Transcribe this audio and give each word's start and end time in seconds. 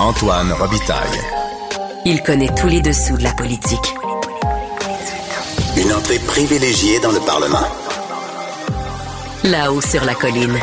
Antoine 0.00 0.52
Robitaille. 0.52 1.20
Il 2.04 2.20
connaît 2.22 2.52
tous 2.56 2.66
les 2.66 2.80
dessous 2.80 3.16
de 3.16 3.22
la 3.22 3.32
politique. 3.32 3.94
Une 5.76 5.92
entrée 5.92 6.18
privilégiée 6.18 6.98
dans 6.98 7.12
le 7.12 7.20
Parlement. 7.20 7.66
Là-haut 9.44 9.80
sur 9.80 10.04
la 10.04 10.14
colline. 10.14 10.58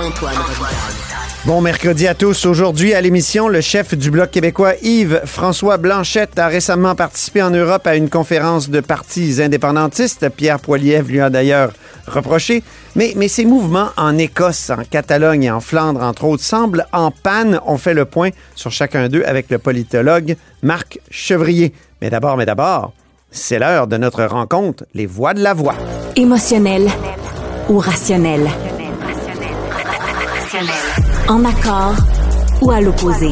Antoine 0.00 0.36
Robitaille. 0.36 1.08
Bon 1.44 1.60
mercredi 1.60 2.08
à 2.08 2.14
tous. 2.14 2.44
Aujourd'hui 2.44 2.92
à 2.92 3.00
l'émission, 3.00 3.48
le 3.48 3.60
chef 3.60 3.94
du 3.94 4.10
Bloc 4.10 4.32
québécois 4.32 4.74
Yves 4.82 5.22
François 5.24 5.76
Blanchette 5.76 6.38
a 6.38 6.48
récemment 6.48 6.96
participé 6.96 7.40
en 7.42 7.50
Europe 7.50 7.86
à 7.86 7.94
une 7.94 8.10
conférence 8.10 8.68
de 8.68 8.80
partis 8.80 9.40
indépendantistes. 9.40 10.28
Pierre 10.30 10.58
Poilievre 10.58 11.08
lui 11.08 11.20
a 11.20 11.30
d'ailleurs 11.30 11.70
reproché. 12.08 12.62
Mais, 12.96 13.28
ces 13.28 13.44
mouvements 13.44 13.88
en 13.96 14.16
Écosse, 14.18 14.70
en 14.70 14.82
Catalogne 14.88 15.44
et 15.44 15.50
en 15.50 15.60
Flandre, 15.60 16.02
entre 16.02 16.24
autres, 16.24 16.42
semblent 16.42 16.86
en 16.92 17.10
panne. 17.10 17.60
On 17.66 17.78
fait 17.78 17.94
le 17.94 18.04
point 18.04 18.30
sur 18.54 18.70
chacun 18.70 19.08
d'eux 19.08 19.24
avec 19.26 19.50
le 19.50 19.58
politologue 19.58 20.36
Marc 20.62 21.00
Chevrier. 21.10 21.72
Mais 22.00 22.10
d'abord, 22.10 22.36
mais 22.36 22.46
d'abord, 22.46 22.92
c'est 23.30 23.58
l'heure 23.58 23.86
de 23.86 23.96
notre 23.96 24.24
rencontre, 24.24 24.84
les 24.94 25.06
voix 25.06 25.34
de 25.34 25.42
la 25.42 25.54
voix. 25.54 25.74
Émotionnel 26.16 26.88
ou 27.68 27.78
rationnel? 27.78 28.48
En 31.28 31.44
accord 31.44 31.94
ou 32.62 32.70
à 32.70 32.80
l'opposé? 32.80 33.30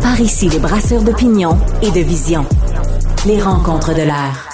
Par 0.00 0.18
ici, 0.20 0.48
les 0.48 0.58
brasseurs 0.58 1.02
d'opinion 1.02 1.58
et 1.82 1.90
de 1.90 2.00
vision. 2.00 2.46
Les 3.26 3.40
rencontres 3.40 3.94
de 3.94 4.02
l'air. 4.02 4.49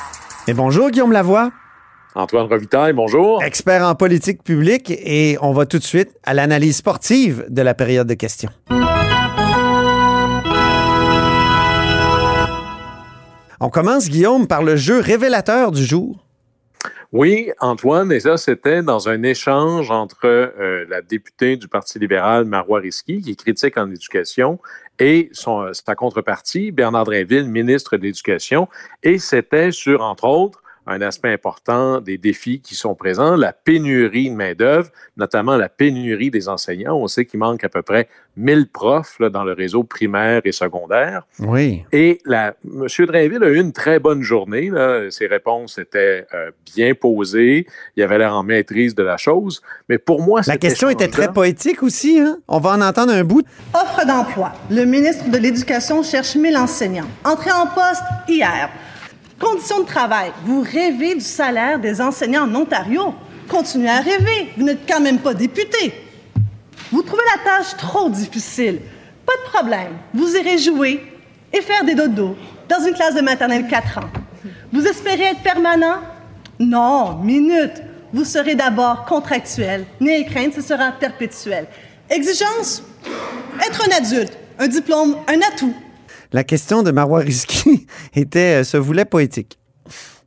Mais 0.46 0.54
bonjour 0.54 0.90
Guillaume 0.90 1.10
Lavoie. 1.10 1.50
Antoine 2.14 2.46
Revitaille, 2.46 2.92
bonjour. 2.92 3.42
Expert 3.42 3.82
en 3.82 3.96
politique 3.96 4.44
publique 4.44 4.90
et 4.90 5.36
on 5.42 5.52
va 5.52 5.66
tout 5.66 5.78
de 5.78 5.82
suite 5.82 6.10
à 6.22 6.34
l'analyse 6.34 6.76
sportive 6.76 7.44
de 7.48 7.62
la 7.62 7.74
période 7.74 8.06
de 8.06 8.14
questions. 8.14 8.50
On 13.58 13.70
commence, 13.70 14.08
Guillaume, 14.08 14.46
par 14.46 14.62
le 14.62 14.76
jeu 14.76 15.00
révélateur 15.00 15.72
du 15.72 15.84
jour. 15.84 16.25
Oui, 17.12 17.50
Antoine, 17.60 18.12
et 18.12 18.20
ça, 18.20 18.36
c'était 18.36 18.82
dans 18.82 19.08
un 19.08 19.22
échange 19.22 19.90
entre 19.90 20.26
euh, 20.26 20.84
la 20.88 21.02
députée 21.02 21.56
du 21.56 21.68
Parti 21.68 21.98
libéral, 21.98 22.44
Marois 22.44 22.80
Risky, 22.80 23.20
qui 23.20 23.36
critique 23.36 23.76
en 23.78 23.90
éducation, 23.90 24.58
et 24.98 25.30
sa 25.32 25.94
contrepartie, 25.94 26.70
Bernard 26.70 27.04
Drinville, 27.04 27.48
ministre 27.48 27.96
de 27.96 28.02
l'Éducation. 28.02 28.68
Et 29.02 29.18
c'était 29.18 29.70
sur, 29.70 30.02
entre 30.02 30.24
autres, 30.24 30.62
un 30.86 31.00
aspect 31.00 31.32
important 31.32 32.00
des 32.00 32.18
défis 32.18 32.60
qui 32.60 32.74
sont 32.74 32.94
présents, 32.94 33.36
la 33.36 33.52
pénurie 33.52 34.30
de 34.30 34.34
main-d'œuvre, 34.34 34.90
notamment 35.16 35.56
la 35.56 35.68
pénurie 35.68 36.30
des 36.30 36.48
enseignants. 36.48 36.96
On 36.96 37.08
sait 37.08 37.24
qu'il 37.24 37.40
manque 37.40 37.64
à 37.64 37.68
peu 37.68 37.82
près 37.82 38.08
1000 38.36 38.68
profs 38.68 39.18
là, 39.18 39.30
dans 39.30 39.44
le 39.44 39.52
réseau 39.52 39.82
primaire 39.82 40.42
et 40.44 40.52
secondaire. 40.52 41.26
Oui. 41.40 41.84
Et 41.92 42.20
la, 42.24 42.54
M. 42.64 42.86
Drainville 43.06 43.42
a 43.42 43.48
eu 43.48 43.60
une 43.60 43.72
très 43.72 43.98
bonne 43.98 44.22
journée. 44.22 44.70
Là. 44.70 45.10
Ses 45.10 45.26
réponses 45.26 45.78
étaient 45.78 46.26
euh, 46.34 46.50
bien 46.74 46.94
posées. 46.94 47.66
Il 47.96 48.02
avait 48.02 48.18
l'air 48.18 48.34
en 48.34 48.42
maîtrise 48.42 48.94
de 48.94 49.02
la 49.02 49.16
chose. 49.16 49.62
Mais 49.88 49.98
pour 49.98 50.22
moi, 50.22 50.42
La 50.46 50.56
question 50.56 50.88
était 50.88 51.08
très 51.08 51.32
poétique 51.32 51.82
aussi. 51.82 52.20
Hein? 52.20 52.38
On 52.46 52.58
va 52.58 52.70
en 52.70 52.80
entendre 52.80 53.12
un 53.12 53.24
bout. 53.24 53.42
Offre 53.74 54.06
d'emploi. 54.06 54.52
Le 54.70 54.84
ministre 54.84 55.30
de 55.30 55.38
l'Éducation 55.38 56.02
cherche 56.02 56.36
1000 56.36 56.56
enseignants. 56.56 57.08
Entrée 57.24 57.52
en 57.52 57.66
poste 57.66 58.04
hier. 58.28 58.70
Conditions 59.38 59.80
de 59.80 59.86
travail. 59.86 60.32
Vous 60.44 60.62
rêvez 60.62 61.14
du 61.14 61.20
salaire 61.20 61.78
des 61.78 62.00
enseignants 62.00 62.44
en 62.44 62.54
Ontario. 62.54 63.14
Continuez 63.48 63.90
à 63.90 64.00
rêver. 64.00 64.52
Vous 64.56 64.64
n'êtes 64.64 64.88
quand 64.88 65.00
même 65.00 65.18
pas 65.18 65.34
député. 65.34 65.92
Vous 66.90 67.02
trouvez 67.02 67.22
la 67.36 67.44
tâche 67.44 67.76
trop 67.76 68.08
difficile. 68.08 68.80
Pas 69.26 69.34
de 69.44 69.50
problème. 69.50 69.92
Vous 70.14 70.34
irez 70.36 70.58
jouer 70.58 71.04
et 71.52 71.60
faire 71.60 71.84
des 71.84 71.94
dodos 71.94 72.36
dans 72.68 72.80
une 72.86 72.94
classe 72.94 73.14
de 73.14 73.20
maternelle 73.20 73.66
4 73.68 73.98
ans. 73.98 74.10
Vous 74.72 74.86
espérez 74.86 75.24
être 75.24 75.42
permanent? 75.42 75.98
Non, 76.58 77.18
minute. 77.18 77.82
Vous 78.12 78.24
serez 78.24 78.54
d'abord 78.54 79.04
contractuel. 79.04 79.84
N'ayez 80.00 80.24
crainte, 80.24 80.54
ce 80.54 80.62
sera 80.62 80.92
perpétuel. 80.92 81.66
Exigence? 82.08 82.82
Être 83.66 83.86
un 83.86 83.96
adulte. 83.96 84.32
Un 84.58 84.68
diplôme, 84.68 85.16
un 85.28 85.38
atout 85.52 85.74
la 86.32 86.44
question 86.44 86.82
de 86.82 86.90
Marois 86.90 87.20
Risky 87.20 87.86
était, 88.14 88.60
euh, 88.60 88.64
se 88.64 88.76
voulait 88.76 89.04
poétique. 89.04 89.58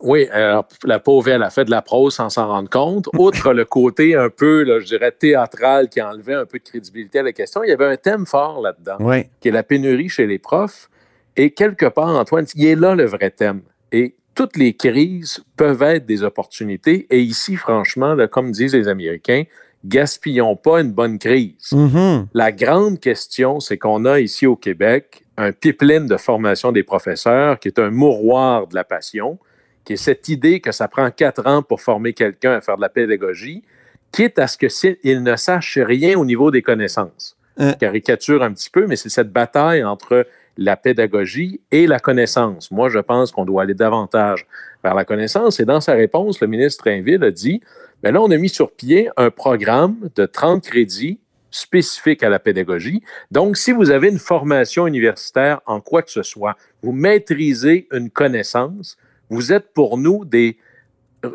Oui, 0.01 0.27
alors, 0.31 0.65
la 0.85 0.99
pauvre, 0.99 1.27
elle 1.27 1.43
a 1.43 1.49
fait 1.49 1.65
de 1.65 1.71
la 1.71 1.81
prose 1.81 2.15
sans 2.15 2.29
s'en 2.29 2.47
rendre 2.47 2.69
compte. 2.69 3.09
Outre 3.17 3.51
le 3.51 3.65
côté 3.65 4.15
un 4.15 4.29
peu, 4.29 4.63
là, 4.63 4.79
je 4.79 4.85
dirais, 4.85 5.11
théâtral 5.11 5.89
qui 5.89 6.01
enlevait 6.01 6.35
un 6.35 6.45
peu 6.45 6.57
de 6.57 6.63
crédibilité 6.63 7.19
à 7.19 7.23
la 7.23 7.33
question, 7.33 7.63
il 7.63 7.69
y 7.69 7.73
avait 7.73 7.85
un 7.85 7.97
thème 7.97 8.25
fort 8.25 8.61
là-dedans, 8.61 8.95
oui. 9.01 9.25
qui 9.41 9.49
est 9.49 9.51
la 9.51 9.63
pénurie 9.63 10.07
chez 10.07 10.25
les 10.25 10.39
profs. 10.39 10.89
Et 11.35 11.51
quelque 11.51 11.85
part, 11.85 12.07
Antoine, 12.17 12.45
il 12.55 12.65
est 12.65 12.75
là 12.75 12.95
le 12.95 13.05
vrai 13.05 13.29
thème. 13.31 13.61
Et 13.91 14.15
toutes 14.35 14.55
les 14.55 14.73
crises 14.73 15.43
peuvent 15.57 15.83
être 15.83 16.05
des 16.05 16.23
opportunités. 16.23 17.07
Et 17.09 17.19
ici, 17.19 17.57
franchement, 17.57 18.13
là, 18.13 18.27
comme 18.29 18.51
disent 18.51 18.75
les 18.75 18.87
Américains, 18.87 19.43
gaspillons 19.83 20.55
pas 20.55 20.81
une 20.81 20.91
bonne 20.91 21.19
crise. 21.19 21.71
Mm-hmm. 21.71 22.27
La 22.33 22.51
grande 22.51 22.99
question, 22.99 23.59
c'est 23.59 23.77
qu'on 23.77 24.05
a 24.05 24.19
ici 24.19 24.47
au 24.47 24.55
Québec 24.55 25.25
un 25.39 25.53
pipeline 25.53 26.05
de 26.05 26.17
formation 26.17 26.71
des 26.71 26.83
professeurs 26.83 27.59
qui 27.59 27.69
est 27.69 27.79
un 27.79 27.89
mouroir 27.89 28.67
de 28.67 28.75
la 28.75 28.83
passion, 28.83 29.39
qui 29.85 29.93
est 29.93 29.97
cette 29.97 30.27
idée 30.27 30.59
que 30.59 30.71
ça 30.71 30.87
prend 30.87 31.09
quatre 31.11 31.47
ans 31.47 31.63
pour 31.63 31.81
former 31.81 32.13
quelqu'un 32.13 32.53
à 32.53 32.61
faire 32.61 32.75
de 32.75 32.81
la 32.81 32.89
pédagogie, 32.89 33.63
quitte 34.11 34.37
à 34.37 34.47
ce 34.47 34.57
qu'il 34.57 35.23
ne 35.23 35.35
sache 35.35 35.77
rien 35.77 36.19
au 36.19 36.25
niveau 36.25 36.51
des 36.51 36.61
connaissances. 36.61 37.37
Euh. 37.59 37.73
Caricature 37.73 38.43
un 38.43 38.51
petit 38.51 38.69
peu, 38.69 38.85
mais 38.85 38.97
c'est 38.97 39.09
cette 39.09 39.31
bataille 39.31 39.83
entre 39.83 40.27
la 40.57 40.75
pédagogie 40.75 41.61
et 41.71 41.87
la 41.87 41.99
connaissance. 41.99 42.69
Moi, 42.69 42.89
je 42.89 42.99
pense 42.99 43.31
qu'on 43.31 43.45
doit 43.45 43.63
aller 43.63 43.73
davantage 43.73 44.45
vers 44.83 44.93
la 44.93 45.05
connaissance. 45.05 45.59
Et 45.61 45.65
dans 45.65 45.79
sa 45.79 45.93
réponse, 45.93 46.41
le 46.41 46.47
ministre 46.47 46.89
Inville 46.89 47.23
a 47.23 47.31
dit, 47.31 47.61
ben 48.03 48.13
là, 48.13 48.21
on 48.21 48.29
a 48.29 48.37
mis 48.37 48.49
sur 48.49 48.71
pied 48.71 49.09
un 49.15 49.29
programme 49.29 49.95
de 50.15 50.25
30 50.25 50.63
crédits 50.63 51.19
spécifique 51.51 52.23
à 52.23 52.29
la 52.29 52.39
pédagogie. 52.39 53.01
Donc, 53.31 53.57
si 53.57 53.71
vous 53.71 53.89
avez 53.89 54.09
une 54.09 54.19
formation 54.19 54.87
universitaire 54.87 55.61
en 55.65 55.81
quoi 55.81 56.01
que 56.01 56.11
ce 56.11 56.23
soit, 56.23 56.55
vous 56.83 56.91
maîtrisez 56.91 57.87
une 57.91 58.09
connaissance, 58.09 58.97
vous 59.29 59.53
êtes 59.53 59.73
pour 59.73 59.97
nous 59.97 60.25
des, 60.25 60.57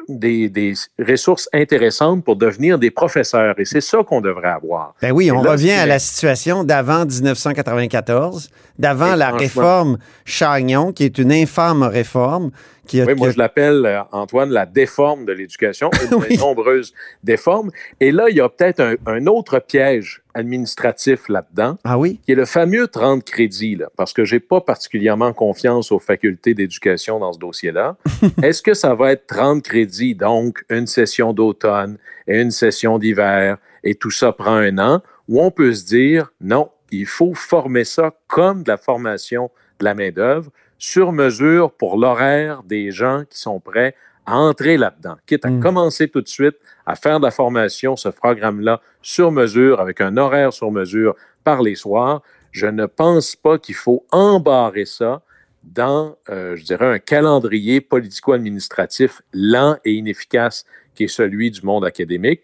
des, 0.09 0.49
des 0.49 0.75
ressources 0.99 1.49
intéressantes 1.53 2.25
pour 2.25 2.37
devenir 2.37 2.79
des 2.79 2.91
professeurs. 2.91 3.59
Et 3.59 3.65
c'est 3.65 3.81
ça 3.81 3.99
qu'on 4.03 4.21
devrait 4.21 4.49
avoir. 4.49 4.95
Ben 5.01 5.13
oui, 5.13 5.31
on 5.31 5.43
là, 5.43 5.53
revient 5.53 5.73
à 5.73 5.87
la 5.87 5.99
situation 5.99 6.65
d'avant 6.65 7.05
1994, 7.05 8.51
d'avant 8.79 9.15
la 9.15 9.31
réforme 9.31 9.99
Chagnon, 10.25 10.93
qui 10.93 11.05
est 11.05 11.19
une 11.19 11.33
infâme 11.33 11.83
réforme. 11.83 12.51
Qui 12.87 13.00
a, 13.00 13.05
Oui, 13.06 13.15
moi, 13.15 13.27
qui 13.27 13.31
a- 13.31 13.33
je 13.34 13.39
l'appelle, 13.39 13.87
euh, 13.87 14.00
Antoine, 14.12 14.50
la 14.50 14.67
déforme 14.67 15.25
de 15.25 15.33
l'éducation, 15.33 15.91
une 16.11 16.19
Oui. 16.19 16.28
des 16.28 16.37
nombreuses 16.37 16.93
déformes. 17.22 17.71
Et 18.00 18.12
là, 18.12 18.27
il 18.28 18.37
y 18.37 18.41
a 18.41 18.49
peut-être 18.49 18.81
un, 18.81 18.95
un 19.06 19.27
autre 19.27 19.59
piège 19.59 20.22
administratif 20.34 21.28
là-dedans, 21.28 21.78
Ah 21.84 21.99
oui? 21.99 22.21
qui 22.25 22.33
est 22.33 22.34
le 22.37 22.44
fameux 22.44 22.87
30 22.89 23.25
crédits, 23.25 23.77
là, 23.77 23.89
parce 23.97 24.12
que 24.12 24.25
j'ai 24.25 24.41
pas 24.41 24.61
particulièrement 24.61 25.33
confiance 25.33 25.91
aux 25.93 25.99
facultés 25.99 26.55
d'éducation 26.55 27.19
dans 27.19 27.33
ce 27.33 27.39
dossier-là. 27.39 27.97
Est-ce 28.43 28.62
que 28.62 28.75
ça 28.75 28.94
va 28.94 29.12
être 29.12 29.27
30 29.27 29.62
crédits, 29.62 30.15
donc 30.15 30.65
une 30.71 30.87
session 30.87 31.33
d'automne 31.33 31.99
et 32.27 32.41
une 32.41 32.50
session 32.50 32.99
d'hiver, 32.99 33.59
et 33.83 33.94
tout 33.94 34.11
ça 34.11 34.33
prend 34.33 34.56
un 34.56 34.78
an, 34.78 35.03
ou 35.28 35.41
on 35.43 35.50
peut 35.50 35.73
se 35.73 35.84
dire, 35.84 36.33
non, 36.41 36.71
il 36.91 37.06
faut 37.06 37.34
former 37.34 37.84
ça 37.84 38.12
comme 38.28 38.62
de 38.62 38.71
la 38.71 38.77
formation 38.77 39.50
de 39.81 39.84
la 39.84 39.94
main-d'œuvre, 39.94 40.50
sur 40.84 41.12
mesure 41.12 41.72
pour 41.72 41.97
l'horaire 41.97 42.62
des 42.62 42.91
gens 42.91 43.25
qui 43.31 43.39
sont 43.39 43.59
prêts 43.59 43.95
à 44.27 44.37
entrer 44.37 44.77
là-dedans, 44.77 45.17
quitte 45.27 45.45
à 45.47 45.50
Mm. 45.50 45.61
commencer 45.61 46.09
tout 46.09 46.21
de 46.21 46.28
suite 46.28 46.56
à 46.87 46.94
faire 46.94 47.20
de 47.20 47.25
la 47.25 47.31
formation, 47.31 47.97
ce 47.97 48.11
programme-là, 48.11 48.81
sur 49.00 49.31
mesure, 49.32 49.81
avec 49.81 50.00
un 50.00 50.17
horaire 50.19 50.53
sur 50.53 50.70
mesure 50.70 51.14
par 51.43 51.62
les 51.62 51.75
soirs. 51.75 52.23
Je 52.53 52.67
ne 52.67 52.87
pense 52.87 53.35
pas 53.35 53.59
qu'il 53.59 53.75
faut 53.75 54.05
embarrer 54.12 54.85
ça 54.85 55.23
dans, 55.62 56.17
euh, 56.29 56.55
je 56.56 56.64
dirais, 56.64 56.87
un 56.87 56.99
calendrier 56.99 57.81
politico-administratif 57.81 59.23
lent 59.32 59.76
et 59.87 59.93
inefficace 59.94 60.64
qui 60.94 61.05
est 61.05 61.09
celui 61.09 61.50
du 61.50 61.62
monde 61.62 61.85
académique. 61.85 62.43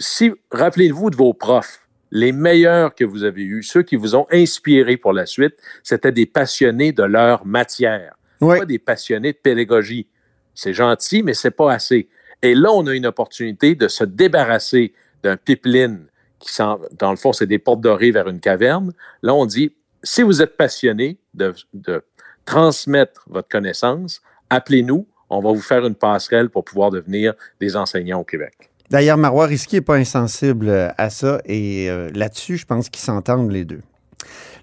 Si, 0.00 0.32
rappelez-vous 0.50 1.10
de 1.10 1.16
vos 1.16 1.32
profs, 1.32 1.81
les 2.14 2.30
meilleurs 2.30 2.94
que 2.94 3.04
vous 3.04 3.24
avez 3.24 3.42
eus, 3.42 3.62
ceux 3.62 3.82
qui 3.82 3.96
vous 3.96 4.14
ont 4.14 4.26
inspiré 4.30 4.96
pour 4.98 5.12
la 5.14 5.24
suite, 5.26 5.56
c'était 5.82 6.12
des 6.12 6.26
passionnés 6.26 6.92
de 6.92 7.02
leur 7.02 7.44
matière, 7.46 8.14
Oui. 8.42 8.58
pas 8.58 8.66
des 8.66 8.78
passionnés 8.78 9.32
de 9.32 9.38
pédagogie. 9.38 10.06
C'est 10.54 10.74
gentil, 10.74 11.22
mais 11.22 11.32
c'est 11.32 11.50
pas 11.50 11.72
assez. 11.72 12.08
Et 12.42 12.54
là, 12.54 12.70
on 12.72 12.86
a 12.86 12.94
une 12.94 13.06
opportunité 13.06 13.74
de 13.74 13.88
se 13.88 14.04
débarrasser 14.04 14.92
d'un 15.22 15.38
pipeline 15.38 16.04
qui, 16.38 16.52
dans 16.98 17.10
le 17.10 17.16
fond, 17.16 17.32
c'est 17.32 17.46
des 17.46 17.58
portes 17.58 17.80
dorées 17.80 18.10
vers 18.10 18.28
une 18.28 18.40
caverne. 18.40 18.92
Là, 19.22 19.32
on 19.34 19.46
dit, 19.46 19.74
si 20.02 20.22
vous 20.22 20.42
êtes 20.42 20.56
passionné 20.58 21.18
de, 21.32 21.54
de 21.72 22.02
transmettre 22.44 23.24
votre 23.28 23.48
connaissance, 23.48 24.20
appelez-nous. 24.50 25.06
On 25.30 25.40
va 25.40 25.50
vous 25.52 25.62
faire 25.62 25.86
une 25.86 25.94
passerelle 25.94 26.50
pour 26.50 26.64
pouvoir 26.64 26.90
devenir 26.90 27.32
des 27.58 27.74
enseignants 27.74 28.20
au 28.20 28.24
Québec. 28.24 28.68
D'ailleurs, 28.90 29.16
Marois 29.16 29.46
Risky 29.46 29.76
n'est 29.76 29.80
pas 29.80 29.96
insensible 29.96 30.68
euh, 30.68 30.88
à 30.98 31.10
ça 31.10 31.40
et 31.46 31.88
euh, 31.90 32.10
là-dessus, 32.14 32.56
je 32.56 32.66
pense 32.66 32.88
qu'ils 32.90 33.02
s'entendent 33.02 33.50
les 33.50 33.64
deux. 33.64 33.80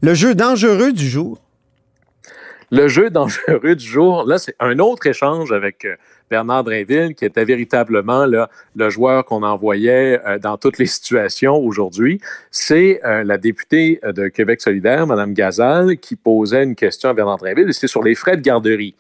Le 0.01 0.13
jeu 0.13 0.35
dangereux 0.35 0.91
du 0.91 1.07
jour. 1.07 1.39
Le 2.71 2.87
jeu 2.87 3.09
dangereux 3.09 3.75
du 3.75 3.85
jour, 3.85 4.25
là, 4.25 4.37
c'est 4.37 4.55
un 4.59 4.77
autre 4.79 5.07
échange 5.07 5.51
avec 5.51 5.83
euh, 5.85 5.95
Bernard 6.29 6.63
Drinville, 6.63 7.15
qui 7.15 7.25
était 7.25 7.43
véritablement 7.43 8.27
le 8.27 8.89
joueur 8.91 9.25
qu'on 9.25 9.41
envoyait 9.41 10.21
dans 10.39 10.57
toutes 10.57 10.77
les 10.77 10.85
situations 10.85 11.55
aujourd'hui. 11.55 12.21
C'est 12.51 13.01
la 13.03 13.39
députée 13.39 13.99
de 14.03 14.27
Québec 14.27 14.61
solidaire, 14.61 15.07
Mme 15.07 15.33
Gazal, 15.33 15.97
qui 15.97 16.15
posait 16.15 16.63
une 16.63 16.75
question 16.75 17.09
à 17.09 17.13
Bernard 17.15 17.37
Drinville, 17.37 17.69
et 17.69 17.73
c'est 17.73 17.87
sur 17.87 18.03
les 18.03 18.13
frais 18.13 18.37
de 18.37 18.41
garderie. 18.41 18.93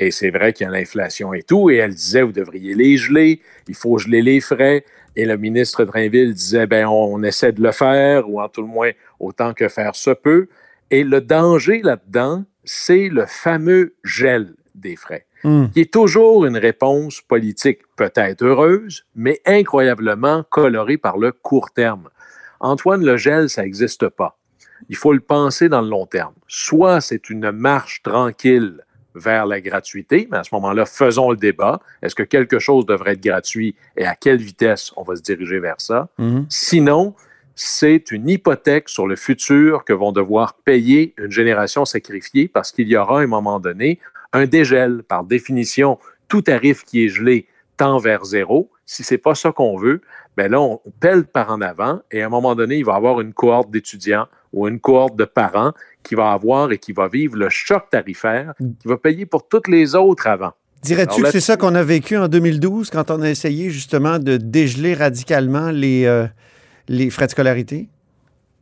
Et 0.00 0.10
c'est 0.10 0.30
vrai 0.30 0.54
qu'il 0.54 0.64
y 0.64 0.68
a 0.68 0.72
l'inflation 0.72 1.34
et 1.34 1.42
tout, 1.42 1.68
et 1.68 1.76
elle 1.76 1.94
disait, 1.94 2.22
vous 2.22 2.32
devriez 2.32 2.74
les 2.74 2.96
geler, 2.96 3.42
il 3.68 3.74
faut 3.74 3.98
geler 3.98 4.22
les 4.22 4.40
frais. 4.40 4.84
Et 5.14 5.26
le 5.26 5.36
ministre 5.36 5.84
Drainville 5.84 6.32
disait, 6.32 6.66
ben 6.66 6.86
on, 6.86 7.22
essaie 7.22 7.52
de 7.52 7.62
le 7.62 7.70
faire, 7.70 8.28
ou 8.28 8.40
en 8.40 8.48
tout 8.48 8.62
le 8.62 8.68
moins 8.68 8.90
autant 9.20 9.52
que 9.52 9.68
faire 9.68 9.94
se 9.94 10.10
peut. 10.10 10.48
Et 10.90 11.04
le 11.04 11.20
danger 11.20 11.82
là-dedans, 11.82 12.44
c'est 12.64 13.08
le 13.10 13.26
fameux 13.26 13.94
gel 14.02 14.54
des 14.74 14.96
frais, 14.96 15.26
Hmm. 15.42 15.68
qui 15.68 15.80
est 15.80 15.92
toujours 15.92 16.44
une 16.44 16.58
réponse 16.58 17.22
politique 17.22 17.80
peut-être 17.96 18.42
heureuse, 18.42 19.06
mais 19.14 19.40
incroyablement 19.46 20.44
colorée 20.50 20.98
par 20.98 21.16
le 21.16 21.32
court 21.32 21.70
terme. 21.70 22.10
Antoine, 22.60 23.02
le 23.02 23.16
gel, 23.16 23.48
ça 23.48 23.62
n'existe 23.62 24.08
pas. 24.08 24.38
Il 24.90 24.96
faut 24.96 25.14
le 25.14 25.20
penser 25.20 25.70
dans 25.70 25.80
le 25.80 25.88
long 25.88 26.04
terme. 26.04 26.34
Soit 26.46 27.00
c'est 27.00 27.30
une 27.30 27.52
marche 27.52 28.02
tranquille 28.02 28.82
vers 29.14 29.46
la 29.46 29.60
gratuité, 29.60 30.28
mais 30.30 30.38
à 30.38 30.44
ce 30.44 30.54
moment-là, 30.54 30.86
faisons 30.86 31.30
le 31.30 31.36
débat. 31.36 31.80
Est-ce 32.02 32.14
que 32.14 32.22
quelque 32.22 32.58
chose 32.58 32.86
devrait 32.86 33.12
être 33.12 33.22
gratuit 33.22 33.74
et 33.96 34.06
à 34.06 34.14
quelle 34.14 34.38
vitesse 34.38 34.92
on 34.96 35.02
va 35.02 35.16
se 35.16 35.22
diriger 35.22 35.58
vers 35.58 35.80
ça? 35.80 36.08
Mhm. 36.18 36.46
Sinon, 36.48 37.14
c'est 37.54 38.10
une 38.10 38.28
hypothèque 38.28 38.88
sur 38.88 39.06
le 39.06 39.16
futur 39.16 39.84
que 39.84 39.92
vont 39.92 40.12
devoir 40.12 40.54
payer 40.54 41.14
une 41.18 41.30
génération 41.30 41.84
sacrifiée 41.84 42.48
parce 42.48 42.72
qu'il 42.72 42.88
y 42.88 42.96
aura 42.96 43.20
à 43.20 43.22
un 43.22 43.26
moment 43.26 43.60
donné 43.60 43.98
un 44.32 44.46
dégel. 44.46 45.02
Par 45.02 45.24
définition, 45.24 45.98
tout 46.28 46.42
tarif 46.42 46.84
qui 46.84 47.04
est 47.04 47.08
gelé 47.08 47.46
tend 47.76 47.98
vers 47.98 48.24
zéro. 48.24 48.70
Si 48.86 49.02
c'est 49.02 49.18
pas 49.18 49.34
ça 49.34 49.52
qu'on 49.52 49.76
veut, 49.76 50.00
ben 50.36 50.50
là, 50.50 50.60
on 50.60 50.80
pèle 51.00 51.24
par 51.24 51.50
en 51.50 51.60
avant 51.60 52.00
et 52.10 52.22
à 52.22 52.26
un 52.26 52.28
moment 52.28 52.54
donné, 52.54 52.76
il 52.78 52.84
va 52.84 52.94
y 52.94 52.96
avoir 52.96 53.20
une 53.20 53.32
cohorte 53.32 53.70
d'étudiants 53.70 54.26
ou 54.52 54.68
une 54.68 54.80
cohorte 54.80 55.16
de 55.16 55.24
parents 55.24 55.72
qui 56.02 56.14
va 56.14 56.32
avoir 56.32 56.72
et 56.72 56.78
qui 56.78 56.92
va 56.92 57.08
vivre 57.08 57.36
le 57.36 57.48
choc 57.48 57.90
tarifaire, 57.90 58.54
qui 58.58 58.88
va 58.88 58.96
payer 58.96 59.26
pour 59.26 59.48
toutes 59.48 59.68
les 59.68 59.94
autres 59.94 60.26
avant. 60.26 60.52
Dirais-tu 60.82 61.22
que 61.22 61.30
c'est 61.30 61.40
ça 61.40 61.56
qu'on 61.56 61.74
a 61.74 61.82
vécu 61.82 62.16
en 62.16 62.28
2012 62.28 62.90
quand 62.90 63.10
on 63.10 63.20
a 63.20 63.28
essayé 63.28 63.68
justement 63.70 64.18
de 64.18 64.38
dégeler 64.38 64.94
radicalement 64.94 65.70
les, 65.70 66.06
euh, 66.06 66.26
les 66.88 67.10
frais 67.10 67.26
de 67.26 67.32
scolarité? 67.32 67.88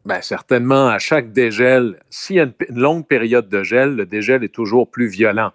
Bien, 0.05 0.21
certainement, 0.21 0.89
à 0.89 0.99
chaque 0.99 1.33
dégel, 1.33 2.01
s'il 2.11 2.37
y 2.37 2.41
a 2.41 2.45
une, 2.45 2.55
longue 2.71 3.07
période 3.07 3.49
de 3.49 3.63
gel, 3.63 3.95
le 3.95 4.07
dégel 4.07 4.43
est 4.43 4.53
toujours 4.53 4.91
plus 4.91 5.07
violent. 5.07 5.53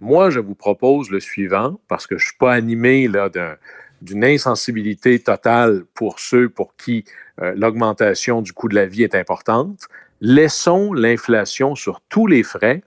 Moi, 0.00 0.30
je 0.30 0.38
vous 0.38 0.54
propose 0.54 1.10
le 1.10 1.18
suivant, 1.18 1.80
parce 1.88 2.06
que 2.06 2.18
je 2.18 2.24
ne 2.24 2.26
suis 2.28 2.36
pas 2.36 2.52
animé 2.52 3.08
là, 3.08 3.28
d'un- 3.28 3.56
d'une 4.02 4.24
insensibilité 4.24 5.18
totale 5.18 5.84
pour 5.94 6.20
ceux 6.20 6.48
pour 6.48 6.76
qui 6.76 7.04
euh, 7.42 7.52
l'augmentation 7.56 8.42
du 8.42 8.52
coût 8.52 8.68
de 8.68 8.74
la 8.74 8.86
vie 8.86 9.02
est 9.02 9.14
importante. 9.14 9.80
Laissons 10.20 10.92
l'inflation 10.92 11.74
sur 11.74 12.00
tous 12.08 12.26
les 12.26 12.42
frais 12.42 12.82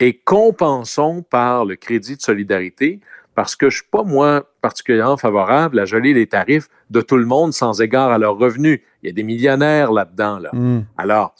et 0.00 0.14
compensons 0.14 1.22
par 1.22 1.64
le 1.64 1.76
crédit 1.76 2.16
de 2.16 2.22
solidarité, 2.22 3.00
parce 3.34 3.54
que 3.54 3.70
je 3.70 3.76
ne 3.76 3.82
suis 3.82 3.90
pas, 3.90 4.02
moi, 4.02 4.50
particulièrement 4.60 5.16
favorable 5.16 5.78
à 5.78 5.84
geler 5.84 6.12
les 6.12 6.26
tarifs 6.26 6.68
de 6.90 7.00
tout 7.00 7.16
le 7.16 7.24
monde 7.24 7.52
sans 7.52 7.80
égard 7.80 8.10
à 8.10 8.18
leurs 8.18 8.36
revenus. 8.36 8.80
Il 9.02 9.06
y 9.06 9.10
a 9.10 9.12
des 9.12 9.22
millionnaires 9.22 9.92
là-dedans. 9.92 10.38
Là. 10.38 10.50
Hmm. 10.52 10.82
Alors, 10.98 11.34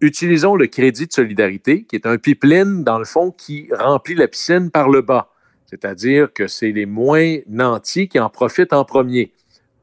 utilisons 0.00 0.56
le 0.56 0.66
crédit 0.66 1.06
de 1.06 1.12
solidarité, 1.12 1.84
qui 1.84 1.96
est 1.96 2.06
un 2.06 2.16
pipeline, 2.16 2.82
dans 2.82 2.98
le 2.98 3.04
fond, 3.04 3.30
qui 3.30 3.68
remplit 3.78 4.14
la 4.14 4.26
piscine 4.26 4.70
par 4.70 4.88
le 4.88 5.02
bas. 5.02 5.30
C'est-à-dire 5.66 6.32
que 6.32 6.46
c'est 6.46 6.72
les 6.72 6.86
moins 6.86 7.36
nantis 7.46 8.08
qui 8.08 8.18
en 8.18 8.30
profitent 8.30 8.72
en 8.72 8.84
premier. 8.84 9.32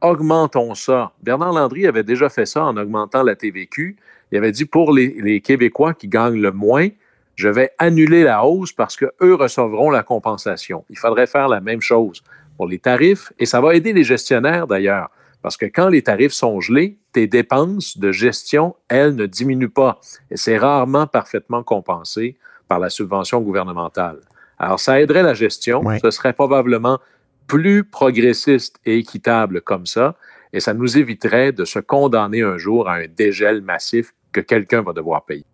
Augmentons 0.01 0.75
ça. 0.75 1.11
Bernard 1.23 1.53
Landry 1.53 1.87
avait 1.87 2.03
déjà 2.03 2.29
fait 2.29 2.45
ça 2.45 2.65
en 2.65 2.77
augmentant 2.77 3.23
la 3.23 3.35
TVQ. 3.35 3.95
Il 4.31 4.37
avait 4.37 4.51
dit 4.51 4.65
pour 4.65 4.93
les, 4.93 5.15
les 5.21 5.41
Québécois 5.41 5.93
qui 5.93 6.07
gagnent 6.07 6.41
le 6.41 6.51
moins, 6.51 6.89
je 7.35 7.49
vais 7.49 7.71
annuler 7.77 8.23
la 8.23 8.45
hausse 8.45 8.71
parce 8.71 8.95
qu'eux 8.95 9.35
recevront 9.35 9.89
la 9.89 10.03
compensation. 10.03 10.85
Il 10.89 10.97
faudrait 10.97 11.27
faire 11.27 11.47
la 11.47 11.59
même 11.59 11.81
chose 11.81 12.23
pour 12.57 12.67
les 12.67 12.79
tarifs 12.79 13.33
et 13.39 13.45
ça 13.45 13.61
va 13.61 13.75
aider 13.75 13.93
les 13.93 14.03
gestionnaires 14.03 14.67
d'ailleurs. 14.67 15.09
Parce 15.41 15.57
que 15.57 15.65
quand 15.65 15.89
les 15.89 16.01
tarifs 16.01 16.31
sont 16.31 16.59
gelés, 16.59 16.97
tes 17.11 17.27
dépenses 17.27 17.99
de 17.99 18.11
gestion, 18.11 18.75
elles, 18.87 19.15
ne 19.15 19.27
diminuent 19.27 19.69
pas. 19.69 19.99
Et 20.31 20.37
c'est 20.37 20.57
rarement 20.57 21.05
parfaitement 21.05 21.61
compensé 21.61 22.35
par 22.67 22.79
la 22.79 22.89
subvention 22.89 23.41
gouvernementale. 23.41 24.21
Alors, 24.57 24.79
ça 24.79 24.99
aiderait 24.99 25.21
la 25.21 25.35
gestion. 25.35 25.81
Ouais. 25.81 25.99
Ce 25.99 26.09
serait 26.09 26.33
probablement 26.33 26.99
plus 27.47 27.83
progressiste 27.83 28.77
et 28.85 28.97
équitable 28.97 29.61
comme 29.61 29.85
ça. 29.85 30.15
Et 30.53 30.59
ça 30.59 30.73
nous 30.73 30.97
éviterait 30.97 31.51
de 31.51 31.65
se 31.65 31.79
condamner 31.79 32.41
un 32.41 32.57
jour 32.57 32.87
à 32.87 32.95
un 32.95 33.05
dégel 33.07 33.61
massif 33.61 34.13
que 34.31 34.39
quelqu'un 34.39 34.81
va 34.81 34.93
devoir 34.93 35.25
payer. 35.25 35.45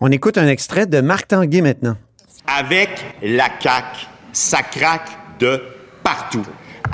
On 0.00 0.10
écoute 0.10 0.38
un 0.38 0.48
extrait 0.48 0.86
de 0.86 1.00
Marc 1.00 1.28
Tanguay 1.28 1.60
maintenant. 1.60 1.96
Avec 2.46 2.88
la 3.22 3.48
CAQ, 3.60 4.06
ça 4.32 4.62
craque 4.62 5.10
de 5.38 5.60
partout. 6.02 6.46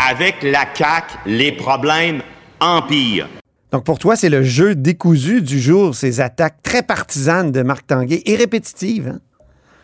Avec 0.08 0.43
la 0.43 0.66
CAQ, 0.75 1.14
les 1.26 1.52
problèmes 1.52 2.20
empirent. 2.60 3.28
Donc 3.72 3.84
pour 3.84 3.98
toi, 3.98 4.16
c'est 4.16 4.28
le 4.28 4.43
jeu 4.43 4.75
décousu 4.75 5.43
du 5.43 5.60
jour, 5.60 5.94
ces 5.94 6.20
attaques 6.20 6.62
très 6.62 6.82
partisanes 6.82 7.52
de 7.52 7.62
Marc 7.62 7.87
Tanguay 7.87 8.22
et 8.25 8.37
répétitives. 8.37 9.08
hein? 9.08 9.20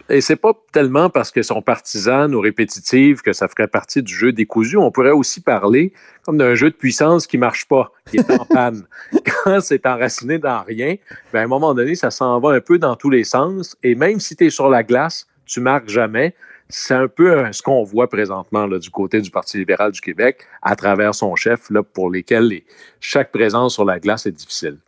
Et 0.08 0.20
c'est 0.20 0.37
pas 0.37 0.52
tellement 0.72 1.08
parce 1.10 1.31
qu'elles 1.31 1.44
sont 1.44 1.62
partisanes 1.62 2.34
ou 2.34 2.40
répétitives 2.40 3.22
que 3.22 3.32
ça 3.32 3.49
ferait 3.49 3.69
partie 3.69 4.02
du 4.02 4.12
jeu 4.14 4.32
décousu. 4.32 4.76
On 4.76 4.90
pourrait 4.90 5.12
aussi 5.12 5.40
parler 5.40 5.93
comme 6.25 6.37
d'un 6.37 6.54
jeu 6.54 6.70
de 6.70 6.75
puissance 6.75 7.26
qui 7.26 7.38
marche 7.38 7.66
pas, 7.66 7.90
qui 8.10 8.19
est 8.19 8.31
en 8.31 8.44
panne. 8.44 8.84
Quand 9.44 9.60
c'est 9.60 9.87
enraciné 9.87 10.38
dans 10.38 10.62
rien, 10.62 10.96
ben 11.32 11.40
à 11.40 11.43
un 11.44 11.46
moment 11.46 11.72
donné, 11.72 11.94
ça 11.94 12.10
s'en 12.10 12.38
va 12.40 12.50
un 12.50 12.60
peu 12.60 12.78
dans 12.78 12.96
tous 12.96 13.10
les 13.10 13.25
sens. 13.25 13.76
Et 13.82 13.94
même 13.94 14.20
si 14.20 14.37
tu 14.37 14.46
es 14.46 14.50
sur 14.50 14.69
la 14.69 14.82
glace, 14.82 15.26
tu 15.46 15.60
marques 15.60 15.88
jamais. 15.88 16.34
C'est 16.69 16.94
un 16.94 17.08
peu 17.08 17.52
ce 17.52 17.60
qu'on 17.62 17.82
voit 17.82 18.08
présentement 18.08 18.66
là, 18.66 18.78
du 18.78 18.90
côté 18.90 19.20
du 19.20 19.31
Parti 19.31 19.58
libéral 19.58 19.93
du 19.93 20.00
Québec 20.00 20.46
à 20.62 20.75
travers 20.75 21.14
son 21.14 21.37
chef, 21.37 21.69
là, 21.70 21.82
pour 21.82 22.10
lesquels 22.10 22.48
les- 22.48 22.64
chaque 23.00 23.31
présence 23.31 23.74
sur 23.74 23.84
la 23.84 23.98
glace 24.00 24.26
est 24.26 24.32
difficile. 24.32 24.79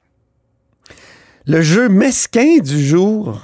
Le 1.46 1.60
jeu 1.60 1.88
mesquin 1.90 2.58
du 2.58 2.82
jour. 2.82 3.42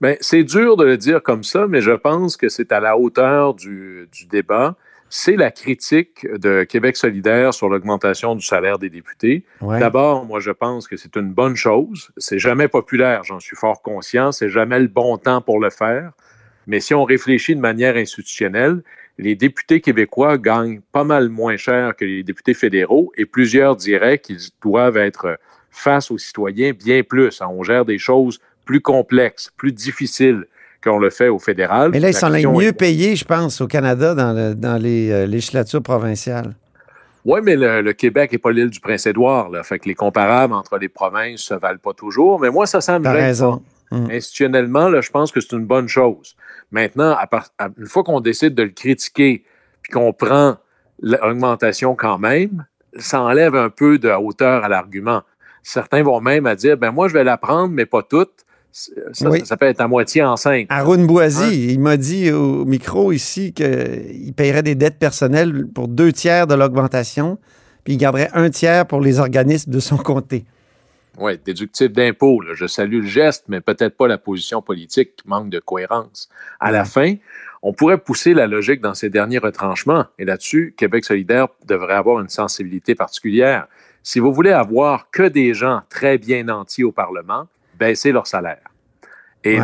Ben, 0.00 0.16
c'est 0.20 0.44
dur 0.44 0.76
de 0.76 0.84
le 0.84 0.96
dire 0.96 1.22
comme 1.22 1.42
ça, 1.42 1.66
mais 1.66 1.80
je 1.80 1.90
pense 1.90 2.36
que 2.36 2.48
c'est 2.48 2.70
à 2.70 2.80
la 2.80 2.96
hauteur 2.96 3.54
du, 3.54 4.08
du 4.12 4.26
débat. 4.26 4.76
C'est 5.10 5.36
la 5.36 5.50
critique 5.50 6.26
de 6.30 6.64
Québec 6.64 6.96
solidaire 6.96 7.54
sur 7.54 7.68
l'augmentation 7.68 8.34
du 8.34 8.44
salaire 8.44 8.78
des 8.78 8.90
députés. 8.90 9.44
Ouais. 9.60 9.80
D'abord, 9.80 10.26
moi, 10.26 10.38
je 10.38 10.50
pense 10.50 10.86
que 10.86 10.96
c'est 10.96 11.16
une 11.16 11.32
bonne 11.32 11.56
chose. 11.56 12.10
C'est 12.18 12.38
jamais 12.38 12.68
populaire, 12.68 13.24
j'en 13.24 13.40
suis 13.40 13.56
fort 13.56 13.82
conscient. 13.82 14.32
C'est 14.32 14.50
jamais 14.50 14.78
le 14.78 14.88
bon 14.88 15.16
temps 15.16 15.40
pour 15.40 15.60
le 15.60 15.70
faire. 15.70 16.12
Mais 16.66 16.80
si 16.80 16.92
on 16.92 17.04
réfléchit 17.04 17.56
de 17.56 17.60
manière 17.60 17.96
institutionnelle, 17.96 18.82
les 19.16 19.34
députés 19.34 19.80
québécois 19.80 20.36
gagnent 20.36 20.80
pas 20.92 21.04
mal 21.04 21.30
moins 21.30 21.56
cher 21.56 21.96
que 21.96 22.04
les 22.04 22.22
députés 22.22 22.54
fédéraux 22.54 23.10
et 23.16 23.24
plusieurs 23.24 23.74
diraient 23.74 24.18
qu'ils 24.18 24.50
doivent 24.62 24.98
être 24.98 25.38
face 25.70 26.10
aux 26.10 26.18
citoyens 26.18 26.72
bien 26.72 27.02
plus. 27.02 27.40
On 27.40 27.62
gère 27.62 27.84
des 27.84 27.98
choses 27.98 28.40
plus 28.68 28.82
complexes, 28.82 29.50
plus 29.56 29.72
difficiles 29.72 30.44
qu'on 30.84 30.98
le 30.98 31.08
fait 31.08 31.28
au 31.30 31.38
fédéral. 31.38 31.90
Mais 31.90 32.00
là, 32.00 32.10
ils 32.10 32.14
sont 32.14 32.28
les 32.28 32.44
mieux 32.46 32.68
est- 32.68 32.72
payés, 32.74 33.16
je 33.16 33.24
pense, 33.24 33.62
au 33.62 33.66
Canada 33.66 34.14
dans, 34.14 34.34
le- 34.34 34.54
dans 34.54 34.76
les 34.76 35.10
euh, 35.10 35.24
législatures 35.26 35.82
provinciales. 35.82 36.54
Oui, 37.24 37.40
mais 37.42 37.56
le, 37.56 37.80
le 37.80 37.92
Québec 37.94 38.30
n'est 38.30 38.38
pas 38.38 38.52
l'île 38.52 38.68
du 38.68 38.78
Prince-Édouard. 38.80 39.50
Fait 39.64 39.78
que 39.78 39.88
les 39.88 39.94
comparables 39.94 40.52
entre 40.52 40.76
les 40.76 40.88
provinces 40.90 41.40
se 41.40 41.54
valent 41.54 41.78
pas 41.82 41.94
toujours. 41.94 42.38
Mais 42.40 42.50
moi, 42.50 42.66
ça, 42.66 42.82
ça 42.82 42.98
me 42.98 43.04
T'as 43.04 43.12
raison. 43.12 43.62
Mm. 43.90 44.10
Institutionnellement, 44.10 44.88
là, 44.90 45.00
je 45.00 45.10
pense 45.10 45.32
que 45.32 45.40
c'est 45.40 45.52
une 45.56 45.64
bonne 45.64 45.88
chose. 45.88 46.36
Maintenant, 46.70 47.16
à 47.18 47.26
part- 47.26 47.48
à- 47.58 47.68
une 47.78 47.86
fois 47.86 48.04
qu'on 48.04 48.20
décide 48.20 48.54
de 48.54 48.64
le 48.64 48.68
critiquer 48.70 49.44
puis 49.82 49.92
qu'on 49.94 50.12
prend 50.12 50.58
l'augmentation 51.02 51.94
quand 51.94 52.18
même, 52.18 52.66
ça 52.98 53.22
enlève 53.22 53.54
un 53.56 53.70
peu 53.70 53.98
de 53.98 54.10
hauteur 54.10 54.62
à 54.62 54.68
l'argument. 54.68 55.22
Certains 55.62 56.02
vont 56.02 56.20
même 56.20 56.46
à 56.46 56.54
dire, 56.54 56.76
ben 56.76 56.90
moi, 56.92 57.08
je 57.08 57.14
vais 57.14 57.24
la 57.24 57.36
prendre, 57.38 57.72
mais 57.72 57.86
pas 57.86 58.02
toute. 58.02 58.30
Ça, 58.70 59.30
Oui. 59.30 59.40
ça, 59.40 59.44
ça 59.46 59.56
peut 59.56 59.66
être 59.66 59.80
à 59.80 59.88
moitié 59.88 60.22
enceinte. 60.22 60.66
Arun 60.68 61.04
Boisy, 61.04 61.72
il 61.72 61.80
m'a 61.80 61.96
dit 61.96 62.30
au 62.30 62.64
micro 62.64 63.12
ici 63.12 63.52
qu'il 63.52 64.32
paierait 64.36 64.62
des 64.62 64.74
dettes 64.74 64.98
personnelles 64.98 65.66
pour 65.66 65.88
deux 65.88 66.12
tiers 66.12 66.46
de 66.46 66.54
l'augmentation, 66.54 67.38
puis 67.84 67.94
il 67.94 67.96
garderait 67.96 68.30
un 68.34 68.50
tiers 68.50 68.86
pour 68.86 69.00
les 69.00 69.18
organismes 69.18 69.70
de 69.72 69.80
son 69.80 69.96
comté. 69.96 70.44
Oui, 71.18 71.32
déductible 71.44 71.94
d'impôt. 71.94 72.40
là. 72.42 72.52
Je 72.54 72.66
salue 72.66 73.00
le 73.00 73.06
geste, 73.06 73.44
mais 73.48 73.60
peut-être 73.60 73.96
pas 73.96 74.06
la 74.06 74.18
position 74.18 74.62
politique 74.62 75.16
qui 75.16 75.28
manque 75.28 75.50
de 75.50 75.58
cohérence. 75.58 76.28
À 76.60 76.70
la 76.70 76.84
fin, 76.84 77.14
on 77.62 77.72
pourrait 77.72 77.98
pousser 77.98 78.34
la 78.34 78.46
logique 78.46 78.80
dans 78.80 78.94
ces 78.94 79.10
derniers 79.10 79.38
retranchements. 79.38 80.04
Et 80.20 80.24
là-dessus, 80.24 80.74
Québec 80.76 81.04
solidaire 81.04 81.48
devrait 81.66 81.94
avoir 81.94 82.20
une 82.20 82.28
sensibilité 82.28 82.94
particulière. 82.94 83.66
Si 84.04 84.20
vous 84.20 84.32
voulez 84.32 84.52
avoir 84.52 85.10
que 85.10 85.24
des 85.24 85.54
gens 85.54 85.80
très 85.88 86.18
bien 86.18 86.44
nantis 86.44 86.84
au 86.84 86.92
Parlement, 86.92 87.48
baissez 87.78 88.12
leur 88.12 88.26
salaire. 88.26 88.60
Et 89.44 89.58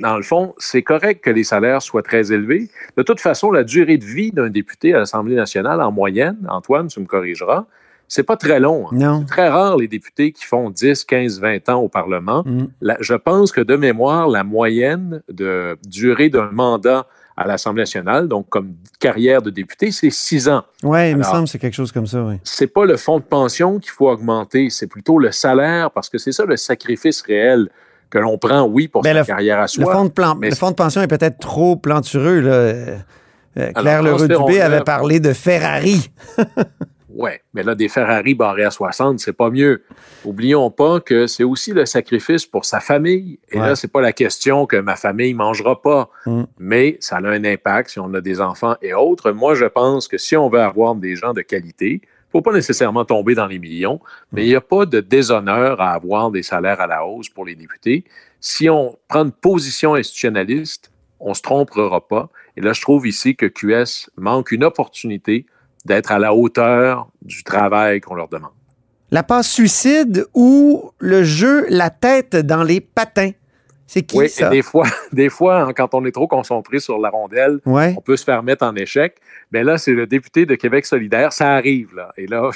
dans 0.00 0.16
le 0.16 0.22
fond, 0.22 0.54
c'est 0.58 0.82
correct 0.82 1.22
que 1.22 1.30
les 1.30 1.44
salaires 1.44 1.82
soient 1.82 2.02
très 2.02 2.32
élevés. 2.32 2.68
De 2.96 3.02
toute 3.02 3.20
façon, 3.20 3.52
la 3.52 3.62
durée 3.62 3.98
de 3.98 4.04
vie 4.04 4.32
d'un 4.32 4.48
député 4.48 4.94
à 4.94 4.98
l'Assemblée 4.98 5.36
nationale, 5.36 5.80
en 5.80 5.92
moyenne, 5.92 6.38
Antoine, 6.48 6.88
tu 6.88 6.98
me 7.00 7.04
corrigeras, 7.04 7.66
c'est 8.08 8.22
pas 8.22 8.36
très 8.36 8.58
long. 8.58 8.86
Hein. 8.86 8.94
Non. 8.94 9.20
C'est 9.20 9.26
très 9.26 9.48
rare 9.48 9.76
les 9.76 9.86
députés 9.86 10.32
qui 10.32 10.44
font 10.44 10.70
10, 10.70 11.04
15, 11.04 11.40
20 11.40 11.68
ans 11.68 11.80
au 11.80 11.88
Parlement. 11.88 12.42
Mm. 12.44 12.94
je 13.00 13.14
pense 13.14 13.52
que 13.52 13.60
de 13.60 13.76
mémoire, 13.76 14.28
la 14.28 14.44
moyenne 14.44 15.22
de 15.28 15.76
durée 15.86 16.30
d'un 16.30 16.50
mandat 16.50 17.06
à 17.40 17.46
l'Assemblée 17.46 17.82
nationale, 17.82 18.26
donc 18.28 18.48
comme 18.48 18.74
carrière 18.98 19.40
de 19.42 19.50
député, 19.50 19.90
c'est 19.92 20.10
6 20.10 20.48
ans. 20.48 20.64
Oui, 20.82 21.10
il 21.10 21.16
me 21.16 21.22
semble 21.22 21.44
que 21.44 21.50
c'est 21.50 21.58
quelque 21.58 21.74
chose 21.74 21.92
comme 21.92 22.06
ça, 22.06 22.22
oui. 22.22 22.34
C'est 22.42 22.66
pas 22.66 22.84
le 22.84 22.96
fonds 22.96 23.18
de 23.18 23.24
pension 23.24 23.78
qu'il 23.78 23.92
faut 23.92 24.08
augmenter, 24.10 24.70
c'est 24.70 24.86
plutôt 24.88 25.18
le 25.18 25.30
salaire, 25.30 25.90
parce 25.92 26.08
que 26.08 26.18
c'est 26.18 26.32
ça 26.32 26.44
le 26.44 26.56
sacrifice 26.56 27.22
réel 27.22 27.68
que 28.10 28.18
l'on 28.18 28.38
prend, 28.38 28.62
oui, 28.62 28.88
pour 28.88 29.02
Ben, 29.02 29.12
sa 29.14 29.20
le- 29.20 29.24
carrière 29.26 29.60
à 29.60 29.68
soi. 29.68 29.84
Le 29.84 29.90
fonds, 29.92 30.04
de 30.06 30.10
plan- 30.10 30.34
mais 30.34 30.50
le 30.50 30.56
fonds 30.56 30.70
de 30.70 30.74
pension 30.76 31.00
est 31.02 31.06
peut-être 31.08 31.38
trop 31.38 31.76
plantureux. 31.76 32.40
Là. 32.40 32.50
Euh, 32.52 32.96
euh, 33.58 33.72
Claire 33.72 34.02
Leroux-Dubé 34.02 34.60
avait 34.60 34.80
parlé 34.82 35.20
de 35.20 35.32
Ferrari. 35.32 36.10
Oui, 37.20 37.30
mais 37.52 37.64
là, 37.64 37.74
des 37.74 37.88
Ferrari 37.88 38.34
barrés 38.34 38.62
à 38.62 38.70
60, 38.70 39.18
c'est 39.18 39.32
pas 39.32 39.50
mieux. 39.50 39.82
Oublions 40.24 40.70
pas 40.70 41.00
que 41.00 41.26
c'est 41.26 41.42
aussi 41.42 41.72
le 41.72 41.84
sacrifice 41.84 42.46
pour 42.46 42.64
sa 42.64 42.78
famille. 42.78 43.40
Et 43.50 43.58
Ouais. 43.58 43.66
là, 43.66 43.74
c'est 43.76 43.90
pas 43.90 44.00
la 44.00 44.12
question 44.12 44.66
que 44.66 44.76
ma 44.76 44.94
famille 44.94 45.34
mangera 45.34 45.82
pas, 45.82 46.10
Mm. 46.26 46.44
mais 46.60 46.96
ça 47.00 47.16
a 47.16 47.20
un 47.26 47.44
impact 47.44 47.90
si 47.90 47.98
on 47.98 48.14
a 48.14 48.20
des 48.20 48.40
enfants 48.40 48.76
et 48.82 48.94
autres. 48.94 49.32
Moi, 49.32 49.56
je 49.56 49.64
pense 49.64 50.06
que 50.06 50.16
si 50.16 50.36
on 50.36 50.48
veut 50.48 50.60
avoir 50.60 50.94
des 50.94 51.16
gens 51.16 51.32
de 51.32 51.42
qualité, 51.42 52.02
faut 52.30 52.40
pas 52.40 52.52
nécessairement 52.52 53.04
tomber 53.04 53.34
dans 53.34 53.46
les 53.48 53.58
millions, 53.58 54.00
mais 54.30 54.44
il 54.44 54.48
n'y 54.50 54.54
a 54.54 54.60
pas 54.60 54.86
de 54.86 55.00
déshonneur 55.00 55.80
à 55.80 55.94
avoir 55.94 56.30
des 56.30 56.44
salaires 56.44 56.80
à 56.80 56.86
la 56.86 57.04
hausse 57.04 57.28
pour 57.28 57.44
les 57.44 57.56
députés. 57.56 58.04
Si 58.38 58.70
on 58.70 58.96
prend 59.08 59.24
une 59.24 59.32
position 59.32 59.94
institutionnaliste, 59.94 60.92
on 61.18 61.34
se 61.34 61.42
trompera 61.42 62.06
pas. 62.06 62.28
Et 62.56 62.60
là, 62.60 62.72
je 62.74 62.80
trouve 62.80 63.08
ici 63.08 63.34
que 63.34 63.46
QS 63.46 64.08
manque 64.16 64.52
une 64.52 64.62
opportunité 64.62 65.46
d'être 65.88 66.12
à 66.12 66.18
la 66.18 66.32
hauteur 66.34 67.08
du 67.22 67.42
travail 67.42 68.00
qu'on 68.00 68.14
leur 68.14 68.28
demande. 68.28 68.52
La 69.10 69.22
passe 69.22 69.50
suicide 69.50 70.26
ou 70.34 70.90
le 70.98 71.24
jeu 71.24 71.64
La 71.70 71.90
tête 71.90 72.36
dans 72.36 72.62
les 72.62 72.80
patins? 72.80 73.30
C'est 73.86 74.02
qui 74.02 74.18
oui, 74.18 74.28
ça? 74.28 74.48
et 74.48 74.50
des 74.50 74.60
fois, 74.62 74.86
des 75.12 75.30
fois, 75.30 75.62
hein, 75.62 75.72
quand 75.74 75.94
on 75.94 76.04
est 76.04 76.12
trop 76.12 76.28
concentré 76.28 76.78
sur 76.78 76.98
la 76.98 77.08
rondelle, 77.08 77.58
Ouais. 77.64 77.94
on 77.96 78.02
peut 78.02 78.18
se 78.18 78.24
faire 78.24 78.42
mettre 78.42 78.64
en 78.66 78.76
échec. 78.76 79.16
Mais 79.50 79.64
là, 79.64 79.78
c'est 79.78 79.92
le 79.92 80.06
député 80.06 80.44
de 80.44 80.54
Québec 80.56 80.84
solidaire, 80.84 81.32
ça 81.32 81.54
arrive. 81.54 81.94
Là. 81.96 82.12
Et 82.18 82.26
là, 82.26 82.50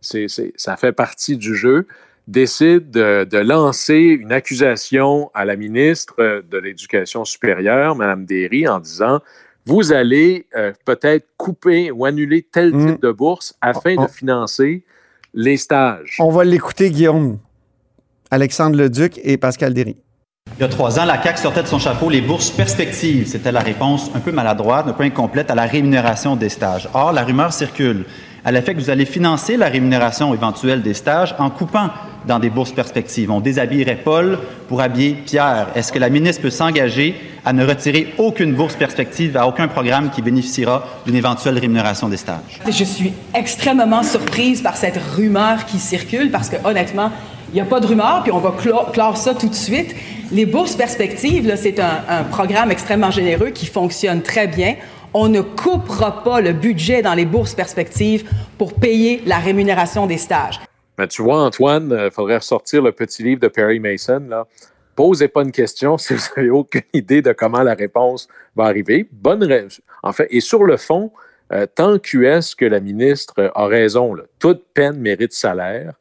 c'est- 0.00 0.28
ça 0.56 0.76
fait 0.78 0.92
partie 0.92 1.36
du 1.36 1.54
jeu. 1.54 1.86
Décide 2.26 2.90
de, 2.90 3.24
de 3.24 3.38
lancer 3.38 3.96
une 3.96 4.32
accusation 4.32 5.30
à 5.34 5.44
la 5.44 5.56
ministre 5.56 6.14
de 6.50 6.58
l'Éducation 6.58 7.24
supérieure, 7.26 7.94
Mme 7.94 8.24
Derry, 8.24 8.66
en 8.66 8.80
disant 8.80 9.20
Vous 9.66 9.92
allez 9.92 10.46
euh, 10.56 10.72
peut-être 10.84 11.26
couper 11.36 11.90
ou 11.90 12.04
annuler 12.06 12.42
tel 12.50 12.74
Mm. 12.74 12.86
type 12.92 13.02
de 13.02 13.10
bourse 13.12 13.54
afin 13.60 13.94
Oh, 13.96 14.00
oh. 14.02 14.06
de 14.06 14.10
financer 14.10 14.84
les 15.34 15.56
stages. 15.56 16.16
On 16.20 16.30
va 16.30 16.44
l'écouter, 16.44 16.90
Guillaume. 16.90 17.38
Alexandre 18.30 18.76
Leduc 18.76 19.18
et 19.22 19.36
Pascal 19.36 19.74
Derry. 19.74 19.96
Il 20.58 20.62
y 20.62 20.64
a 20.64 20.68
trois 20.68 20.98
ans, 20.98 21.04
la 21.04 21.22
CAQ 21.22 21.38
sortait 21.38 21.62
de 21.62 21.66
son 21.68 21.78
chapeau 21.78 22.08
les 22.08 22.22
bourses 22.22 22.50
perspectives. 22.50 23.26
C'était 23.26 23.52
la 23.52 23.60
réponse 23.60 24.10
un 24.14 24.20
peu 24.20 24.32
maladroite, 24.32 24.86
un 24.88 24.92
peu 24.92 25.04
incomplète 25.04 25.50
à 25.50 25.54
la 25.54 25.64
rémunération 25.66 26.36
des 26.36 26.48
stages. 26.48 26.88
Or, 26.94 27.12
la 27.12 27.22
rumeur 27.22 27.52
circule 27.52 28.06
à 28.48 28.50
l'effet 28.50 28.74
que 28.74 28.80
vous 28.80 28.88
allez 28.88 29.04
financer 29.04 29.58
la 29.58 29.66
rémunération 29.66 30.32
éventuelle 30.32 30.80
des 30.80 30.94
stages 30.94 31.34
en 31.38 31.50
coupant 31.50 31.90
dans 32.26 32.38
des 32.38 32.48
bourses 32.48 32.72
perspectives. 32.72 33.30
On 33.30 33.40
déshabillerait 33.40 34.00
Paul 34.02 34.38
pour 34.68 34.80
habiller 34.80 35.18
Pierre. 35.26 35.66
Est-ce 35.74 35.92
que 35.92 35.98
la 35.98 36.08
ministre 36.08 36.40
peut 36.40 36.48
s'engager 36.48 37.14
à 37.44 37.52
ne 37.52 37.62
retirer 37.66 38.14
aucune 38.16 38.54
bourse 38.54 38.74
perspective 38.74 39.36
à 39.36 39.46
aucun 39.46 39.68
programme 39.68 40.08
qui 40.08 40.22
bénéficiera 40.22 40.82
d'une 41.04 41.16
éventuelle 41.16 41.58
rémunération 41.58 42.08
des 42.08 42.16
stages? 42.16 42.58
Je 42.66 42.84
suis 42.84 43.12
extrêmement 43.34 44.02
surprise 44.02 44.62
par 44.62 44.78
cette 44.78 44.98
rumeur 45.14 45.66
qui 45.66 45.78
circule 45.78 46.30
parce 46.30 46.48
que 46.48 46.56
honnêtement, 46.64 47.10
il 47.52 47.56
n'y 47.56 47.60
a 47.60 47.66
pas 47.66 47.80
de 47.80 47.86
rumeur, 47.86 48.22
puis 48.22 48.32
on 48.32 48.38
va 48.38 48.54
clore, 48.92 49.18
ça 49.18 49.34
tout 49.34 49.50
de 49.50 49.54
suite. 49.54 49.94
Les 50.32 50.46
bourses 50.46 50.74
perspectives, 50.74 51.52
c'est 51.56 51.80
un, 51.80 52.00
un 52.08 52.22
programme 52.22 52.70
extrêmement 52.70 53.10
généreux 53.10 53.50
qui 53.50 53.66
fonctionne 53.66 54.22
très 54.22 54.46
bien. 54.46 54.76
On 55.14 55.28
ne 55.28 55.40
coupera 55.40 56.22
pas 56.22 56.40
le 56.40 56.52
budget 56.52 57.02
dans 57.02 57.14
les 57.14 57.24
bourses 57.24 57.54
perspectives 57.54 58.28
pour 58.58 58.74
payer 58.74 59.22
la 59.26 59.38
rémunération 59.38 60.06
des 60.06 60.18
stages. 60.18 60.60
Tu 61.08 61.22
vois, 61.22 61.42
Antoine, 61.44 61.96
il 62.06 62.10
faudrait 62.10 62.38
ressortir 62.38 62.82
le 62.82 62.92
petit 62.92 63.22
livre 63.22 63.40
de 63.40 63.48
Perry 63.48 63.78
Mason. 63.78 64.22
Là. 64.28 64.46
Posez 64.96 65.28
pas 65.28 65.42
une 65.42 65.52
question 65.52 65.96
si 65.96 66.14
vous 66.14 66.20
n'avez 66.36 66.50
aucune 66.50 66.82
idée 66.92 67.22
de 67.22 67.32
comment 67.32 67.62
la 67.62 67.74
réponse 67.74 68.28
va 68.56 68.64
arriver. 68.64 69.08
Bonne 69.12 69.44
ré- 69.44 69.68
En 70.02 70.12
fait, 70.12 70.26
et 70.30 70.40
sur 70.40 70.64
le 70.64 70.76
fond, 70.76 71.12
euh, 71.52 71.66
tant 71.72 71.98
QS 71.98 72.54
que 72.56 72.64
la 72.66 72.80
ministre 72.80 73.52
a 73.54 73.66
raison, 73.66 74.12
là, 74.14 74.24
toute 74.38 74.64
peine 74.74 74.98
mérite 74.98 75.32
salaire. 75.32 75.92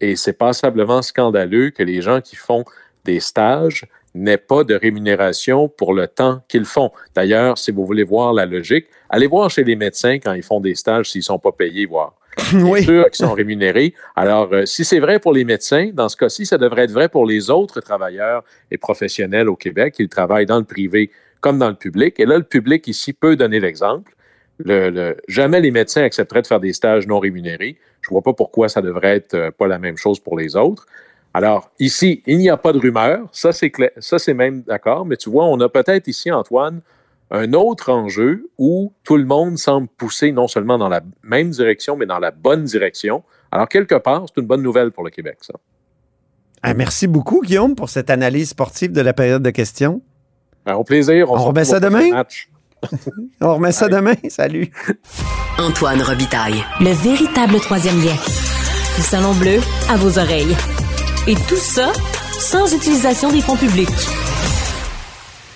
Et 0.00 0.16
c'est 0.16 0.32
passablement 0.34 1.02
scandaleux 1.02 1.70
que 1.70 1.82
les 1.82 2.00
gens 2.00 2.20
qui 2.20 2.36
font 2.36 2.64
des 3.04 3.20
stages 3.20 3.84
n'aient 4.14 4.36
pas 4.38 4.64
de 4.64 4.74
rémunération 4.74 5.68
pour 5.68 5.92
le 5.92 6.06
temps 6.06 6.40
qu'ils 6.48 6.64
font. 6.64 6.90
D'ailleurs, 7.14 7.58
si 7.58 7.70
vous 7.72 7.84
voulez 7.84 8.04
voir 8.04 8.32
la 8.32 8.46
logique, 8.46 8.86
allez 9.10 9.26
voir 9.26 9.50
chez 9.50 9.64
les 9.64 9.76
médecins 9.76 10.18
quand 10.18 10.32
ils 10.32 10.42
font 10.42 10.60
des 10.60 10.74
stages 10.74 11.10
s'ils 11.10 11.20
ne 11.20 11.24
sont 11.24 11.38
pas 11.38 11.52
payés, 11.52 11.86
voir. 11.86 12.14
Oui. 12.54 12.82
Ceux 12.84 13.04
qui 13.10 13.18
sont 13.18 13.32
rémunérés. 13.32 13.94
Alors, 14.16 14.52
euh, 14.52 14.66
si 14.66 14.84
c'est 14.84 14.98
vrai 14.98 15.18
pour 15.20 15.32
les 15.32 15.44
médecins, 15.44 15.90
dans 15.92 16.08
ce 16.08 16.16
cas-ci, 16.16 16.46
ça 16.46 16.58
devrait 16.58 16.84
être 16.84 16.90
vrai 16.92 17.08
pour 17.08 17.26
les 17.26 17.48
autres 17.50 17.80
travailleurs 17.80 18.42
et 18.70 18.76
professionnels 18.78 19.48
au 19.48 19.56
Québec. 19.56 19.96
Ils 19.98 20.08
travaillent 20.08 20.46
dans 20.46 20.58
le 20.58 20.64
privé 20.64 21.10
comme 21.40 21.58
dans 21.58 21.68
le 21.68 21.74
public. 21.76 22.18
Et 22.18 22.26
là, 22.26 22.36
le 22.38 22.42
public 22.44 22.86
ici 22.88 23.12
peut 23.12 23.36
donner 23.36 23.60
l'exemple. 23.60 24.12
Le, 24.58 24.90
le- 24.90 25.16
jamais 25.28 25.60
les 25.60 25.70
médecins 25.70 26.02
accepteraient 26.02 26.42
de 26.42 26.46
faire 26.46 26.60
des 26.60 26.72
stages 26.72 27.06
non 27.06 27.18
rémunérés. 27.18 27.76
Je 28.00 28.10
ne 28.10 28.14
vois 28.14 28.22
pas 28.22 28.32
pourquoi 28.32 28.68
ça 28.68 28.80
devrait 28.82 29.16
être 29.16 29.34
euh, 29.34 29.50
pas 29.50 29.66
la 29.66 29.78
même 29.78 29.96
chose 29.96 30.18
pour 30.20 30.36
les 30.38 30.56
autres. 30.56 30.86
Alors, 31.34 31.72
ici, 31.80 32.22
il 32.26 32.38
n'y 32.38 32.48
a 32.48 32.56
pas 32.56 32.72
de 32.72 32.78
rumeur. 32.78 33.28
Ça, 33.32 33.50
c'est 33.50 33.70
clair. 33.70 33.90
Ça, 33.98 34.20
c'est 34.20 34.34
même 34.34 34.62
d'accord. 34.62 35.04
Mais 35.04 35.16
tu 35.16 35.28
vois, 35.30 35.46
on 35.46 35.58
a 35.60 35.68
peut-être 35.68 36.06
ici, 36.06 36.30
Antoine, 36.30 36.80
un 37.32 37.52
autre 37.54 37.90
enjeu 37.90 38.48
où 38.56 38.92
tout 39.02 39.16
le 39.16 39.24
monde 39.24 39.58
semble 39.58 39.88
pousser 39.88 40.30
non 40.30 40.46
seulement 40.46 40.78
dans 40.78 40.88
la 40.88 41.00
même 41.24 41.50
direction, 41.50 41.96
mais 41.96 42.06
dans 42.06 42.20
la 42.20 42.30
bonne 42.30 42.62
direction. 42.62 43.24
Alors, 43.50 43.68
quelque 43.68 43.96
part, 43.96 44.26
c'est 44.28 44.40
une 44.40 44.46
bonne 44.46 44.62
nouvelle 44.62 44.92
pour 44.92 45.02
le 45.02 45.10
Québec, 45.10 45.38
ça. 45.40 45.54
Ah, 46.62 46.72
merci 46.72 47.08
beaucoup, 47.08 47.42
Guillaume, 47.42 47.74
pour 47.74 47.90
cette 47.90 48.10
analyse 48.10 48.50
sportive 48.50 48.92
de 48.92 49.00
la 49.00 49.12
période 49.12 49.42
de 49.42 49.50
questions. 49.50 50.02
Alors, 50.64 50.80
au 50.80 50.84
plaisir. 50.84 51.30
On 51.30 51.34
remet 51.34 51.64
ça 51.64 51.80
demain? 51.80 52.10
match. 52.10 52.48
On 53.40 53.54
remet 53.56 53.72
ça 53.72 53.88
demain? 53.88 54.14
Salut. 54.28 54.70
Antoine 55.58 56.00
Robitaille. 56.00 56.62
Le 56.80 56.92
véritable 56.92 57.58
troisième 57.60 57.96
lien. 57.96 58.14
Du 58.96 59.02
Salon 59.02 59.34
Bleu 59.34 59.58
à 59.90 59.96
vos 59.96 60.18
oreilles. 60.18 60.56
Et 61.26 61.36
tout 61.48 61.56
ça 61.56 61.90
sans 62.38 62.74
utilisation 62.74 63.32
des 63.32 63.40
fonds 63.40 63.56
publics. 63.56 63.88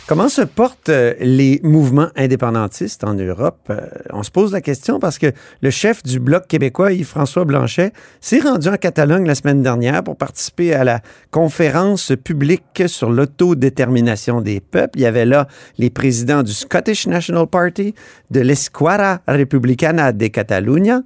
Comment 0.07 0.31
se 0.31 0.41
portent 0.41 0.89
euh, 0.89 1.13
les 1.21 1.61
mouvements 1.63 2.09
indépendantistes 2.17 3.05
en 3.05 3.13
Europe? 3.13 3.59
Euh, 3.69 3.81
on 4.11 4.23
se 4.23 4.31
pose 4.31 4.53
la 4.53 4.63
question 4.63 4.99
parce 4.99 5.19
que 5.19 5.27
le 5.61 5.69
chef 5.69 6.03
du 6.03 6.21
Bloc 6.21 6.47
québécois, 6.47 6.95
Yves-François 6.95 7.45
Blanchet, 7.45 7.93
s'est 8.23 8.39
rendu 8.39 8.69
en 8.69 8.79
Catalogne 8.79 9.27
la 9.27 9.35
semaine 9.35 9.63
dernière 9.63 10.03
pour 10.03 10.17
participer 10.17 10.73
à 10.73 10.85
la 10.85 11.03
conférence 11.31 12.13
publique 12.25 12.85
sur 12.87 13.11
l'autodétermination 13.11 14.41
des 14.41 14.61
peuples. 14.61 14.99
Il 14.99 15.03
y 15.03 15.07
avait 15.07 15.27
là 15.27 15.49
les 15.77 15.91
présidents 15.91 16.43
du 16.43 16.55
Scottish 16.55 17.07
National 17.07 17.47
Party, 17.47 17.95
de 18.31 18.41
l'Esquerra 18.41 19.21
Republicana 19.29 20.13
de 20.13 20.29
Catalunya, 20.29 21.03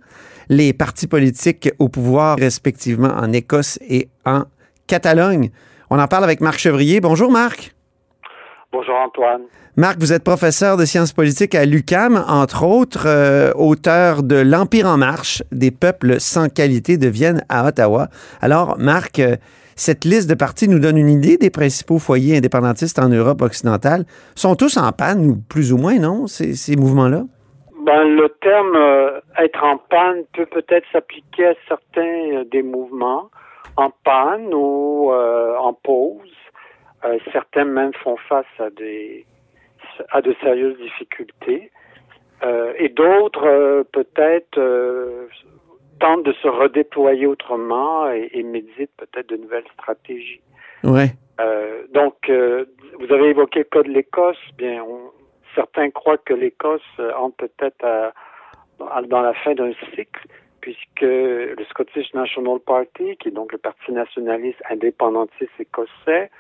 les 0.49 0.73
partis 0.73 1.07
politiques 1.07 1.71
au 1.79 1.89
pouvoir 1.89 2.39
respectivement 2.39 3.13
en 3.17 3.33
Écosse 3.33 3.79
et 3.89 4.09
en 4.25 4.45
Catalogne. 4.87 5.51
On 5.91 5.99
en 5.99 6.09
parle 6.09 6.25
avec 6.25 6.41
Marc 6.41 6.59
Chevrier. 6.59 7.01
Bonjour 7.01 7.31
Marc. 7.31 7.75
Bonjour 8.73 8.95
Antoine. 8.97 9.43
Marc, 9.77 9.99
vous 10.01 10.13
êtes 10.13 10.25
professeur 10.25 10.77
de 10.77 10.85
sciences 10.85 11.13
politiques 11.13 11.55
à 11.55 11.65
l'UCAM, 11.65 12.25
entre 12.29 12.65
autres, 12.65 13.05
euh, 13.07 13.53
auteur 13.55 14.23
de 14.23 14.37
L'Empire 14.37 14.87
en 14.87 14.99
marche, 14.99 15.43
des 15.51 15.71
peuples 15.71 16.21
sans 16.21 16.49
qualité 16.49 16.99
de 16.99 17.09
Vienne 17.09 17.43
à 17.49 17.67
Ottawa. 17.67 18.09
Alors, 18.43 18.77
Marc, 18.79 19.19
euh, 19.19 19.37
cette 19.77 20.05
liste 20.05 20.29
de 20.29 20.35
partis 20.35 20.69
nous 20.69 20.79
donne 20.79 20.99
une 20.99 21.09
idée 21.09 21.39
des 21.39 21.49
principaux 21.49 21.99
foyers 21.99 22.37
indépendantistes 22.37 22.99
en 22.99 23.09
Europe 23.09 23.41
occidentale. 23.41 24.05
Sont 24.35 24.57
tous 24.57 24.77
en 24.77 24.93
panne, 24.93 25.27
ou 25.27 25.37
plus 25.37 25.73
ou 25.73 25.79
moins, 25.79 25.99
non, 25.99 26.27
ces, 26.27 26.55
ces 26.55 26.77
mouvements-là? 26.77 27.25
Ben, 27.85 28.05
le 28.05 28.29
terme 28.41 28.77
euh, 28.77 29.21
être 29.39 29.63
en 29.65 29.77
panne 29.79 30.25
peut 30.35 30.47
peut-être 30.47 30.87
s'appliquer 30.93 31.49
à 31.49 31.55
certains 31.67 32.33
euh, 32.33 32.45
des 32.45 32.63
mouvements 32.63 33.29
en 33.77 33.91
panne 34.05 34.55
ou 34.55 35.11
euh, 35.11 35.57
en 35.57 35.73
pause. 35.73 36.33
Euh, 37.05 37.19
certains 37.33 37.65
même 37.65 37.93
font 37.95 38.17
face 38.29 38.47
à 38.61 38.71
des 38.71 39.27
a 40.11 40.23
de 40.23 40.35
sérieuses 40.41 40.79
difficultés. 40.79 41.71
Euh, 42.45 42.73
et 42.79 42.89
d'autres, 42.89 43.47
euh, 43.47 43.83
peut-être, 43.93 44.59
euh, 44.59 45.27
tentent 46.01 46.25
de 46.25 46.33
se 46.35 46.49
redéployer 46.49 47.27
autrement 47.27 48.11
et, 48.11 48.31
et 48.33 48.43
méditent 48.43 48.97
peut-être 48.97 49.29
de 49.29 49.37
nouvelles 49.37 49.69
stratégies. 49.75 50.41
Ouais. 50.85 51.11
Euh, 51.41 51.83
donc, 51.93 52.15
euh, 52.29 52.65
vous 52.99 53.13
avez 53.13 53.31
évoqué 53.31 53.61
le 53.61 53.65
cas 53.65 53.83
de 53.83 53.91
l'Écosse. 53.91 54.39
Bien, 54.57 54.83
on- 54.85 55.11
certains 55.55 55.91
croient 55.91 56.19
que 56.19 56.35
l'Écosse 56.35 56.81
euh, 56.99 57.13
entre 57.17 57.37
peut-être 57.47 57.85
à- 57.85 58.13
dans 59.03 59.21
la 59.21 59.33
fin 59.35 59.55
d'un 59.55 59.73
cycle, 59.95 60.27
puisque 60.61 61.01
le 61.03 61.65
Scottish 61.71 62.13
National 62.15 62.59
Party, 62.61 63.17
qui 63.19 63.29
est 63.29 63.33
donc 63.33 63.53
le 63.53 63.59
parti 63.59 63.93
nationaliste 63.93 64.61
indépendantiste 64.71 65.53
écossais, 65.59 66.31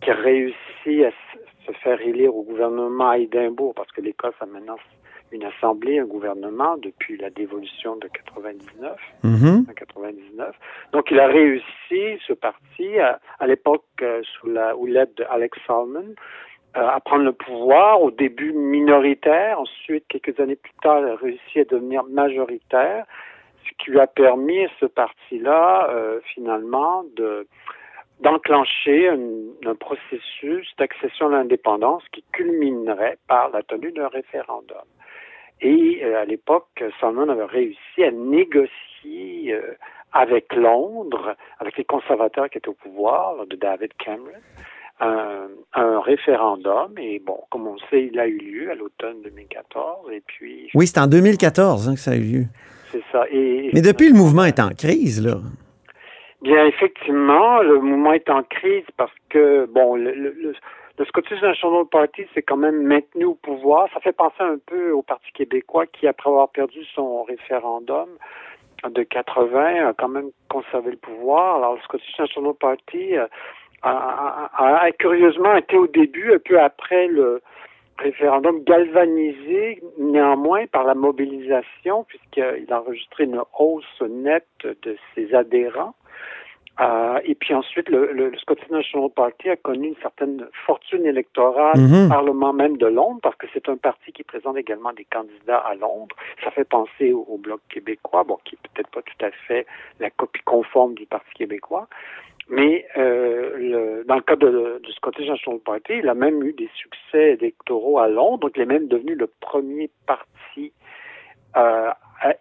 qui 0.00 0.10
a 0.10 0.14
réussi 0.14 1.04
à 1.04 1.10
se 1.66 1.72
faire 1.82 2.00
élire 2.00 2.34
au 2.34 2.42
gouvernement 2.42 3.10
à 3.10 3.18
Édimbourg, 3.18 3.74
parce 3.74 3.90
que 3.92 4.00
l'Écosse 4.00 4.34
a 4.40 4.46
maintenant 4.46 4.76
une 5.30 5.44
assemblée, 5.44 5.98
un 5.98 6.04
gouvernement 6.04 6.76
depuis 6.76 7.16
la 7.16 7.30
dévolution 7.30 7.96
de 7.96 8.06
99. 8.08 8.98
Mhm. 9.24 9.64
en 9.68 9.72
99. 9.72 10.54
Donc, 10.92 11.10
il 11.10 11.18
a 11.18 11.26
réussi, 11.26 12.18
ce 12.26 12.32
parti, 12.34 12.98
à, 12.98 13.18
à 13.38 13.46
l'époque, 13.46 13.84
euh, 14.02 14.22
sous 14.34 14.48
la 14.48 14.76
houlette 14.76 15.16
de 15.16 15.24
Alex 15.30 15.56
Salmon, 15.66 16.04
euh, 16.04 16.14
à 16.74 17.00
prendre 17.00 17.24
le 17.24 17.32
pouvoir, 17.32 18.02
au 18.02 18.10
début 18.10 18.52
minoritaire, 18.52 19.60
ensuite, 19.60 20.04
quelques 20.08 20.38
années 20.40 20.56
plus 20.56 20.72
tard, 20.82 21.00
il 21.00 21.08
a 21.08 21.16
réussi 21.16 21.60
à 21.60 21.64
devenir 21.64 22.04
majoritaire, 22.04 23.04
ce 23.64 23.84
qui 23.84 23.90
lui 23.90 24.00
a 24.00 24.06
permis 24.06 24.66
ce 24.80 24.86
parti-là, 24.86 25.88
euh, 25.90 26.20
finalement, 26.34 27.04
de 27.16 27.46
d'enclencher 28.20 29.08
un, 29.08 29.18
un 29.66 29.74
processus 29.74 30.72
d'accession 30.78 31.26
à 31.26 31.30
l'indépendance 31.30 32.04
qui 32.12 32.22
culminerait 32.32 33.18
par 33.26 33.50
la 33.50 33.64
tenue 33.64 33.90
d'un 33.90 34.06
référendum. 34.06 34.84
Et 35.60 36.00
euh, 36.04 36.20
à 36.20 36.24
l'époque, 36.24 36.84
Salmon 37.00 37.28
avait 37.28 37.44
réussi 37.44 38.04
à 38.04 38.12
négocier 38.12 39.52
euh, 39.52 39.74
avec 40.12 40.54
Londres, 40.54 41.36
avec 41.58 41.76
les 41.76 41.84
conservateurs 41.84 42.48
qui 42.50 42.58
étaient 42.58 42.68
au 42.68 42.74
pouvoir, 42.74 43.46
de 43.46 43.56
David 43.56 43.92
Cameron, 43.94 44.40
un, 45.02 45.48
un 45.74 46.00
référendum. 46.00 46.92
Et 46.98 47.18
bon, 47.18 47.38
comme 47.50 47.66
on 47.66 47.76
sait, 47.90 48.08
il 48.12 48.18
a 48.18 48.26
eu 48.26 48.38
lieu 48.38 48.70
à 48.70 48.74
l'automne 48.74 49.20
2014. 49.24 50.10
Et 50.12 50.22
puis, 50.26 50.70
Oui, 50.74 50.86
c'est 50.86 51.00
en 51.00 51.06
2014 51.06 51.88
hein, 51.88 51.94
que 51.94 52.00
ça 52.00 52.12
a 52.12 52.16
eu 52.16 52.20
lieu. 52.20 52.44
c'est 52.92 53.02
ça. 53.12 53.24
Et, 53.30 53.70
Mais 53.74 53.82
depuis, 53.82 54.08
le 54.08 54.14
mouvement 54.16 54.44
est 54.44 54.60
en 54.60 54.70
crise, 54.70 55.24
là. 55.24 55.36
Bien, 56.42 56.64
effectivement, 56.66 57.60
le 57.62 57.78
mouvement 57.78 58.12
est 58.14 58.28
en 58.28 58.42
crise 58.42 58.84
parce 58.96 59.12
que, 59.28 59.66
bon, 59.66 59.96
le, 59.96 60.12
le, 60.12 60.30
le- 60.32 60.54
le 60.98 61.06
Scottish 61.06 61.40
National 61.40 61.84
Party 61.90 62.22
s'est 62.34 62.42
quand 62.42 62.58
même 62.58 62.82
maintenu 62.82 63.24
au 63.24 63.34
pouvoir. 63.34 63.88
Ça 63.94 64.00
fait 64.00 64.12
penser 64.12 64.40
un 64.40 64.58
peu 64.66 64.90
au 64.92 65.00
Parti 65.02 65.32
québécois 65.32 65.86
qui, 65.86 66.06
après 66.06 66.28
avoir 66.28 66.50
perdu 66.50 66.80
son 66.94 67.22
référendum 67.22 68.08
de 68.90 69.02
80, 69.02 69.88
a 69.88 69.94
quand 69.94 70.08
même 70.08 70.28
conservé 70.50 70.90
le 70.90 70.96
pouvoir. 70.98 71.56
Alors, 71.56 71.76
le 71.76 71.80
Scottish 71.80 72.18
National 72.18 72.52
Party 72.60 73.16
euh, 73.16 73.26
a, 73.82 74.48
a- 74.56 74.84
a- 74.84 74.92
curieusement 74.92 75.54
été 75.56 75.76
au 75.76 75.86
début, 75.86 76.32
un 76.32 76.38
peu 76.38 76.60
après 76.60 77.06
le 77.08 77.42
référendum, 77.98 78.62
galvanisé 78.64 79.82
néanmoins 79.98 80.66
par 80.66 80.84
la 80.84 80.94
mobilisation, 80.94 82.04
puisqu'il 82.04 82.66
a 82.72 82.80
enregistré 82.80 83.24
une 83.24 83.40
hausse 83.58 84.00
nette 84.08 84.46
de 84.82 84.96
ses 85.14 85.34
adhérents. 85.34 85.94
Euh, 86.80 87.20
et 87.24 87.34
puis 87.34 87.52
ensuite, 87.52 87.90
le, 87.90 88.12
le, 88.14 88.30
le 88.30 88.38
Scottish 88.38 88.70
National 88.70 89.10
Party 89.14 89.50
a 89.50 89.56
connu 89.56 89.88
une 89.88 89.96
certaine 89.96 90.48
fortune 90.66 91.04
électorale 91.04 91.78
Mhm. 91.78 92.06
au 92.06 92.08
Parlement 92.08 92.54
même 92.54 92.78
de 92.78 92.86
Londres, 92.86 93.20
parce 93.22 93.36
que 93.36 93.46
c'est 93.52 93.68
un 93.68 93.76
parti 93.76 94.10
qui 94.12 94.22
présente 94.24 94.56
également 94.56 94.92
des 94.94 95.04
candidats 95.04 95.58
à 95.58 95.74
Londres. 95.74 96.16
Ça 96.42 96.50
fait 96.50 96.64
penser 96.64 97.12
au, 97.12 97.26
au 97.28 97.36
Bloc 97.36 97.60
québécois, 97.68 98.24
bon, 98.24 98.38
qui 98.46 98.54
est 98.54 98.58
peut-être 98.72 98.88
pas 98.90 99.02
tout 99.02 99.24
à 99.24 99.30
fait 99.46 99.66
la 100.00 100.08
copie 100.08 100.40
conforme 100.46 100.94
du 100.94 101.04
Parti 101.04 101.30
québécois. 101.34 101.88
Mais 102.48 102.86
euh, 102.96 103.56
le, 103.56 104.04
dans 104.04 104.16
le 104.16 104.22
cas 104.22 104.36
de, 104.36 104.80
du 104.82 104.92
Scottish 104.92 105.28
National 105.28 105.60
Party, 105.60 105.94
il 106.02 106.08
a 106.08 106.14
même 106.14 106.42
eu 106.42 106.52
des 106.52 106.68
succès 106.74 107.34
électoraux 107.34 107.98
à 107.98 108.08
Londres, 108.08 108.40
donc 108.40 108.52
il 108.56 108.62
est 108.62 108.66
même 108.66 108.88
devenu 108.88 109.14
le 109.14 109.28
premier 109.40 109.90
parti 110.06 110.72
euh, 111.56 111.90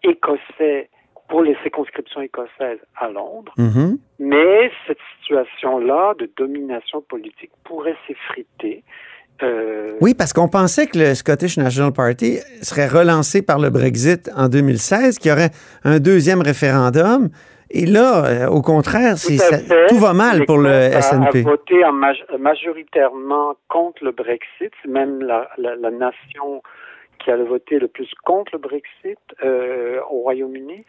écossais 0.04 0.90
pour 1.30 1.44
les 1.44 1.56
circonscriptions 1.64 2.22
écossaises 2.22 2.80
à 2.98 3.10
Londres. 3.10 3.54
Mhm. 3.58 3.98
Mais 4.20 4.72
cette 4.86 5.00
situation-là 5.22 6.14
de 6.20 6.30
domination 6.36 7.02
politique 7.02 7.52
pourrait 7.64 7.96
s'effriter. 8.08 8.84
Euh, 9.42 9.94
Oui, 10.02 10.14
parce 10.14 10.34
qu'on 10.34 10.50
pensait 10.50 10.88
que 10.88 11.00
le 11.00 11.16
Scottish 11.16 11.58
National 11.58 11.94
Party 11.94 12.40
serait 12.62 12.88
relancé 12.88 13.42
par 13.42 13.60
le 13.60 13.70
Brexit 13.70 14.30
en 14.36 14.50
2016, 14.50 15.20
qu'il 15.20 15.30
y 15.30 15.32
aurait 15.32 15.52
un 15.84 16.00
deuxième 16.00 16.42
référendum. 16.42 17.30
Et 17.74 17.86
là, 17.86 18.26
euh, 18.26 18.48
au 18.48 18.62
contraire, 18.62 19.18
c'est- 19.18 19.38
Tout 19.38 19.44
à 19.54 19.58
ça- 19.58 19.58
fait. 19.60 19.88
tout 19.88 19.98
va 19.98 20.14
mal 20.14 20.46
pour 20.46 20.58
le 20.58 20.70
SNP. 20.70 21.40
A 21.40 21.42
voté 21.44 21.84
en 21.86 21.94
maj- 21.94 22.26
majoritairement 22.40 23.56
contre 23.70 24.04
le 24.04 24.12
Brexit. 24.12 24.72
C'est 24.82 24.90
même 24.92 25.22
la, 25.22 25.50
la, 25.58 25.76
la 25.76 25.92
nation 25.92 26.62
qui 27.20 27.32
a 27.32 27.38
voté 27.38 27.78
le 27.80 27.88
plus 27.88 28.10
contre 28.26 28.52
le 28.54 28.60
Brexit 28.60 29.20
euh, 29.44 30.00
au 30.10 30.22
Royaume-Uni. 30.22 30.86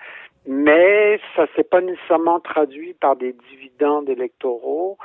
Mais 0.46 1.20
ça 1.36 1.46
s'est 1.54 1.62
pas 1.64 1.80
nécessairement 1.80 2.40
traduit 2.40 2.94
par 2.94 3.16
des 3.16 3.34
dividendes 3.50 4.08
électoraux. 4.08 4.98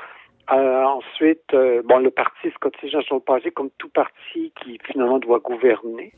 Euh, 0.52 0.84
ensuite, 0.86 1.54
euh, 1.54 1.82
bon, 1.84 2.00
le 2.00 2.10
parti 2.10 2.50
Scottish 2.56 2.94
National 2.94 3.22
Party, 3.22 3.52
comme 3.52 3.70
tout 3.78 3.90
parti 3.90 4.54
qui 4.64 4.80
finalement 4.86 5.20
doit 5.20 5.40
gouverner, 5.40 6.14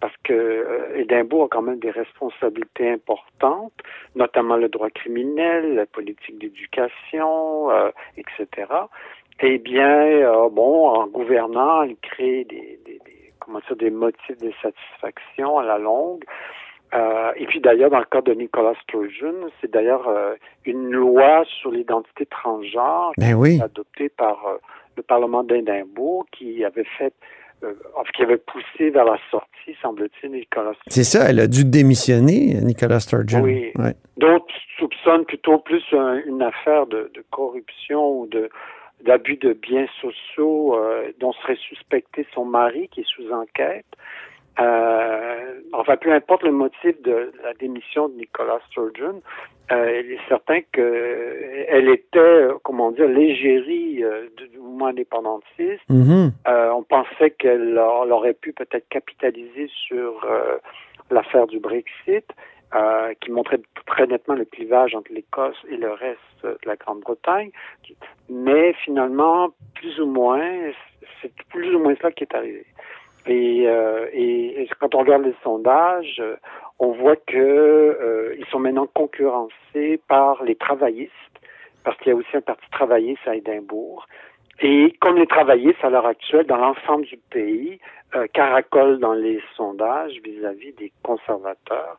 parce 0.00 0.16
que 0.24 0.32
euh, 0.32 0.96
Édimbourg 0.96 1.44
a 1.44 1.48
quand 1.48 1.62
même 1.62 1.78
des 1.78 1.90
responsabilités 1.90 2.90
importantes, 2.90 3.72
notamment 4.14 4.56
le 4.56 4.68
droit 4.68 4.90
criminel, 4.90 5.74
la 5.74 5.86
politique 5.86 6.38
d'éducation, 6.38 7.70
euh, 7.70 7.90
etc. 8.16 8.46
Eh 9.40 9.58
bien, 9.58 9.88
euh, 10.02 10.48
bon, 10.50 10.88
en 10.88 11.06
gouvernant, 11.06 11.82
il 11.82 11.96
crée 11.96 12.44
des, 12.44 12.78
des, 12.84 12.98
des- 13.04 13.32
comment 13.38 13.60
dire, 13.60 13.76
des 13.76 13.90
motifs 13.90 14.38
de 14.38 14.52
satisfaction 14.62 15.58
à 15.58 15.64
la 15.64 15.78
longue. 15.78 16.24
Euh, 16.92 17.32
et 17.36 17.46
puis 17.46 17.60
d'ailleurs, 17.60 17.90
dans 17.90 18.00
le 18.00 18.04
cas 18.04 18.20
de 18.20 18.32
Nicolas 18.34 18.74
Sturgeon, 18.82 19.48
c'est 19.60 19.70
d'ailleurs 19.70 20.08
euh, 20.08 20.34
une 20.64 20.90
loi 20.90 21.44
sur 21.46 21.70
l'identité 21.70 22.26
transgenre 22.26 23.12
Ben 23.16 23.34
oui. 23.34 23.56
qui 23.58 23.62
a 23.62 23.64
été 23.66 23.72
adoptée 23.72 24.08
par 24.08 24.46
euh, 24.46 24.56
le 24.96 25.02
Parlement 25.04 25.44
d'Édimbourg 25.44 26.26
qui 26.32 26.64
avait 26.64 26.84
fait, 26.98 27.14
qui 28.14 28.22
avait 28.22 28.38
poussé 28.38 28.90
vers 28.90 29.04
la 29.04 29.18
sortie, 29.30 29.76
semble-t-il, 29.82 30.30
Nicolas 30.32 30.72
Sturgeon. 30.74 30.88
C'est 30.90 31.04
ça, 31.04 31.28
elle 31.30 31.40
a 31.40 31.46
dû 31.46 31.64
démissionner, 31.64 32.54
Nicolas 32.62 33.00
Sturgeon. 33.00 33.42
Oui. 33.42 33.70
Ouais. 33.76 33.94
D'autres 34.16 34.46
soupçonnent 34.78 35.24
plutôt 35.26 35.58
plus 35.58 35.82
un- 35.92 36.22
une 36.26 36.42
affaire 36.42 36.86
de, 36.86 37.10
de 37.14 37.24
corruption 37.30 38.20
ou 38.20 38.26
de 38.26 38.48
d'abus 39.04 39.36
de 39.38 39.54
biens 39.54 39.86
sociaux 40.02 40.74
euh, 40.76 41.10
dont 41.20 41.32
serait 41.32 41.56
suspecté 41.56 42.26
son 42.34 42.44
mari 42.44 42.88
qui 42.92 43.00
est 43.00 43.06
sous 43.08 43.32
enquête. 43.32 43.86
Euh, 44.58 45.60
enfin, 45.72 45.96
peu 45.96 46.12
importe 46.12 46.42
le 46.42 46.52
motif 46.52 47.00
de 47.02 47.32
la 47.42 47.54
démission 47.54 48.08
de 48.08 48.14
Nicolas 48.14 48.60
Sturgeon, 48.68 49.22
euh, 49.72 50.02
il 50.04 50.12
est 50.12 50.28
certain 50.28 50.60
que 50.72 51.64
elle 51.68 51.88
était, 51.88 52.18
euh, 52.18 52.54
comment 52.64 52.90
dire, 52.90 53.06
l'égérie 53.06 54.02
euh, 54.02 54.26
du 54.36 54.58
mouvement 54.58 54.86
indépendantiste. 54.86 55.88
Mhm. 55.88 56.32
Euh, 56.48 56.70
on 56.72 56.82
pensait 56.82 57.30
qu'elle 57.30 57.78
aurait 57.78 58.34
pu 58.34 58.52
peut-être 58.52 58.88
capitaliser 58.88 59.70
sur 59.86 60.24
euh, 60.24 60.58
l'affaire 61.10 61.46
du 61.46 61.60
Brexit, 61.60 62.26
euh, 62.74 63.14
qui 63.20 63.30
montrait 63.30 63.60
très 63.86 64.06
nettement 64.06 64.34
le 64.34 64.44
clivage 64.44 64.94
entre 64.94 65.12
l'Écosse 65.12 65.56
et 65.70 65.76
le 65.76 65.90
reste 65.90 66.42
de 66.42 66.58
la 66.66 66.76
Grande-Bretagne. 66.76 67.50
Mais 68.28 68.72
finalement, 68.84 69.50
plus 69.74 70.00
ou 70.00 70.06
moins, 70.06 70.70
c'est 71.20 71.32
plus 71.48 71.74
ou 71.74 71.78
moins 71.78 71.94
cela 71.96 72.10
qui 72.12 72.24
est 72.24 72.34
arrivé. 72.34 72.64
Et, 73.30 73.62
euh, 73.68 74.08
et, 74.12 74.62
et 74.62 74.68
quand 74.80 74.92
on 74.96 74.98
regarde 74.98 75.24
les 75.24 75.36
sondages, 75.44 76.16
euh, 76.18 76.34
on 76.80 76.90
voit 76.90 77.14
que 77.14 77.36
euh, 77.36 78.34
ils 78.36 78.46
sont 78.46 78.58
maintenant 78.58 78.88
concurrencés 78.92 80.00
par 80.08 80.42
les 80.42 80.56
travaillistes, 80.56 81.12
parce 81.84 81.96
qu'il 81.98 82.08
y 82.08 82.10
a 82.10 82.16
aussi 82.16 82.36
un 82.36 82.40
parti 82.40 82.68
travailliste 82.72 83.22
à 83.26 83.36
Édimbourg. 83.36 84.04
Et 84.60 84.96
comme 85.00 85.16
les 85.16 85.28
travaillistes, 85.28 85.78
à 85.84 85.90
l'heure 85.90 86.06
actuelle, 86.06 86.44
dans 86.46 86.56
l'ensemble 86.56 87.04
du 87.06 87.18
pays, 87.30 87.78
euh, 88.16 88.26
caracolent 88.32 88.98
dans 88.98 89.14
les 89.14 89.40
sondages 89.56 90.18
vis-à-vis 90.24 90.72
des 90.72 90.92
conservateurs 91.04 91.96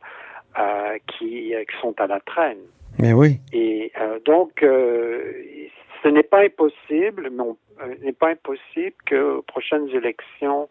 euh, 0.58 0.98
qui, 1.06 1.54
qui 1.54 1.76
sont 1.80 1.98
à 1.98 2.06
la 2.06 2.20
traîne. 2.20 2.60
Mais 2.98 3.14
oui. 3.14 3.40
Et 3.54 3.90
donc, 4.26 4.52
ce 4.60 6.08
n'est 6.08 6.22
pas 6.22 6.40
impossible, 6.40 7.30
mais 7.32 7.96
n'est 8.02 8.12
pas 8.12 8.28
impossible 8.28 8.96
que 9.06 9.38
aux 9.38 9.42
prochaines 9.42 9.88
élections 9.88 10.68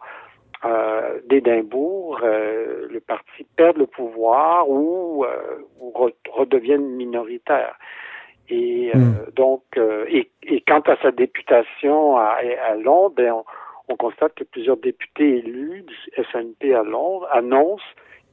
euh, 0.65 1.19
d'Édimbourg, 1.28 2.19
euh, 2.24 2.88
le 2.89 3.00
parti 3.00 3.45
perde 3.56 3.78
le 3.78 3.88
pouvoir 3.88 4.69
ou, 4.69 5.26
euh, 5.26 5.30
ou 5.80 5.91
re- 5.91 6.13
redevienne 6.32 6.86
minoritaire. 6.95 7.76
Et 8.50 8.91
euh, 8.93 8.97
Mm. 8.97 9.32
donc, 9.36 9.63
et, 10.08 10.30
et 10.43 10.62
quant 10.62 10.82
à 10.82 10.97
sa 11.02 11.12
députation 11.12 12.17
à, 12.17 12.38
à 12.69 12.76
Londres, 12.76 13.13
ben, 13.15 13.32
on, 13.34 13.43
on 13.88 13.95
constate 13.95 14.34
que 14.36 14.43
plusieurs 14.43 14.78
députés 14.78 15.38
élus 15.38 15.84
du 15.84 16.24
SNP 16.32 16.74
à 16.74 16.84
Londres 16.84 17.28
annoncent 17.32 17.84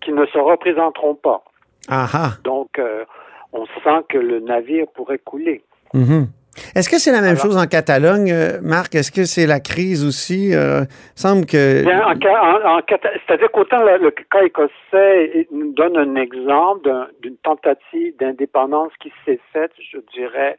qu'ils 0.01 0.15
ne 0.15 0.27
se 0.27 0.39
représenteront 0.39 1.15
pas. 1.15 1.45
Aha. 1.89 2.31
Donc, 2.45 2.79
euh, 2.79 3.05
on 3.53 3.65
sent 3.67 4.05
que 4.09 4.19
le 4.19 4.41
navire 4.41 4.87
pourrait 4.95 5.19
couler. 5.19 5.63
Mhm. 5.95 6.27
Est-ce 6.75 6.89
que 6.89 6.99
c'est 6.99 7.13
la 7.13 7.21
même 7.21 7.37
chose 7.37 7.57
en 7.57 7.67
Catalogne, 7.67 8.33
euh, 8.33 8.61
Marc? 8.63 8.95
Est-ce 8.95 9.13
que 9.13 9.25
c'est 9.25 9.47
la 9.47 9.61
crise 9.61 10.05
aussi? 10.05 10.55
Euh, 10.55 10.85
semble 11.15 11.47
que. 11.47 11.85
Bien, 11.85 12.03
en, 12.05 12.13
en, 12.13 12.79
en 12.79 12.81
C'est-à-dire 13.27 13.51
qu'autant 13.53 13.83
le, 13.83 13.99
le, 13.99 14.11
cas 14.11 14.43
écossais 14.43 15.47
nous 15.53 15.73
donne 15.73 15.97
un 15.97 16.17
exemple 16.17 16.91
d'une 17.23 17.37
tentative 17.39 18.17
d'indépendance 18.19 18.93
qui 19.01 19.13
s'est 19.25 19.41
faite, 19.53 19.73
je 19.93 19.99
dirais, 20.15 20.57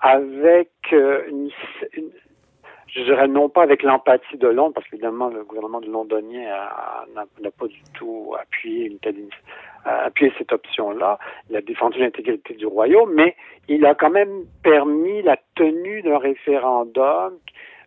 avec 0.00 0.70
euh, 0.92 1.22
une, 1.28 1.50
une, 1.96 2.10
je 2.96 3.02
dirais 3.02 3.28
non 3.28 3.48
pas 3.48 3.62
avec 3.62 3.82
l'empathie 3.82 4.38
de 4.38 4.48
Londres, 4.48 4.72
parce 4.74 4.88
qu'évidemment 4.88 5.28
le 5.28 5.44
gouvernement 5.44 5.80
de 5.80 5.90
londonien 5.90 6.48
n'a 7.14 7.50
pas 7.50 7.66
du 7.66 7.82
tout 7.94 8.34
appuyé 8.40 8.86
une 8.86 8.98
telle 8.98 9.16
appuyé 9.84 10.32
cette 10.36 10.52
option-là. 10.52 11.18
Il 11.50 11.56
a 11.56 11.60
défendu 11.60 12.00
l'intégrité 12.00 12.54
du 12.54 12.66
royaume, 12.66 13.12
mais 13.14 13.36
il 13.68 13.84
a 13.86 13.94
quand 13.94 14.10
même 14.10 14.44
permis 14.62 15.22
la 15.22 15.36
tenue 15.54 16.02
d'un 16.02 16.18
référendum, 16.18 17.34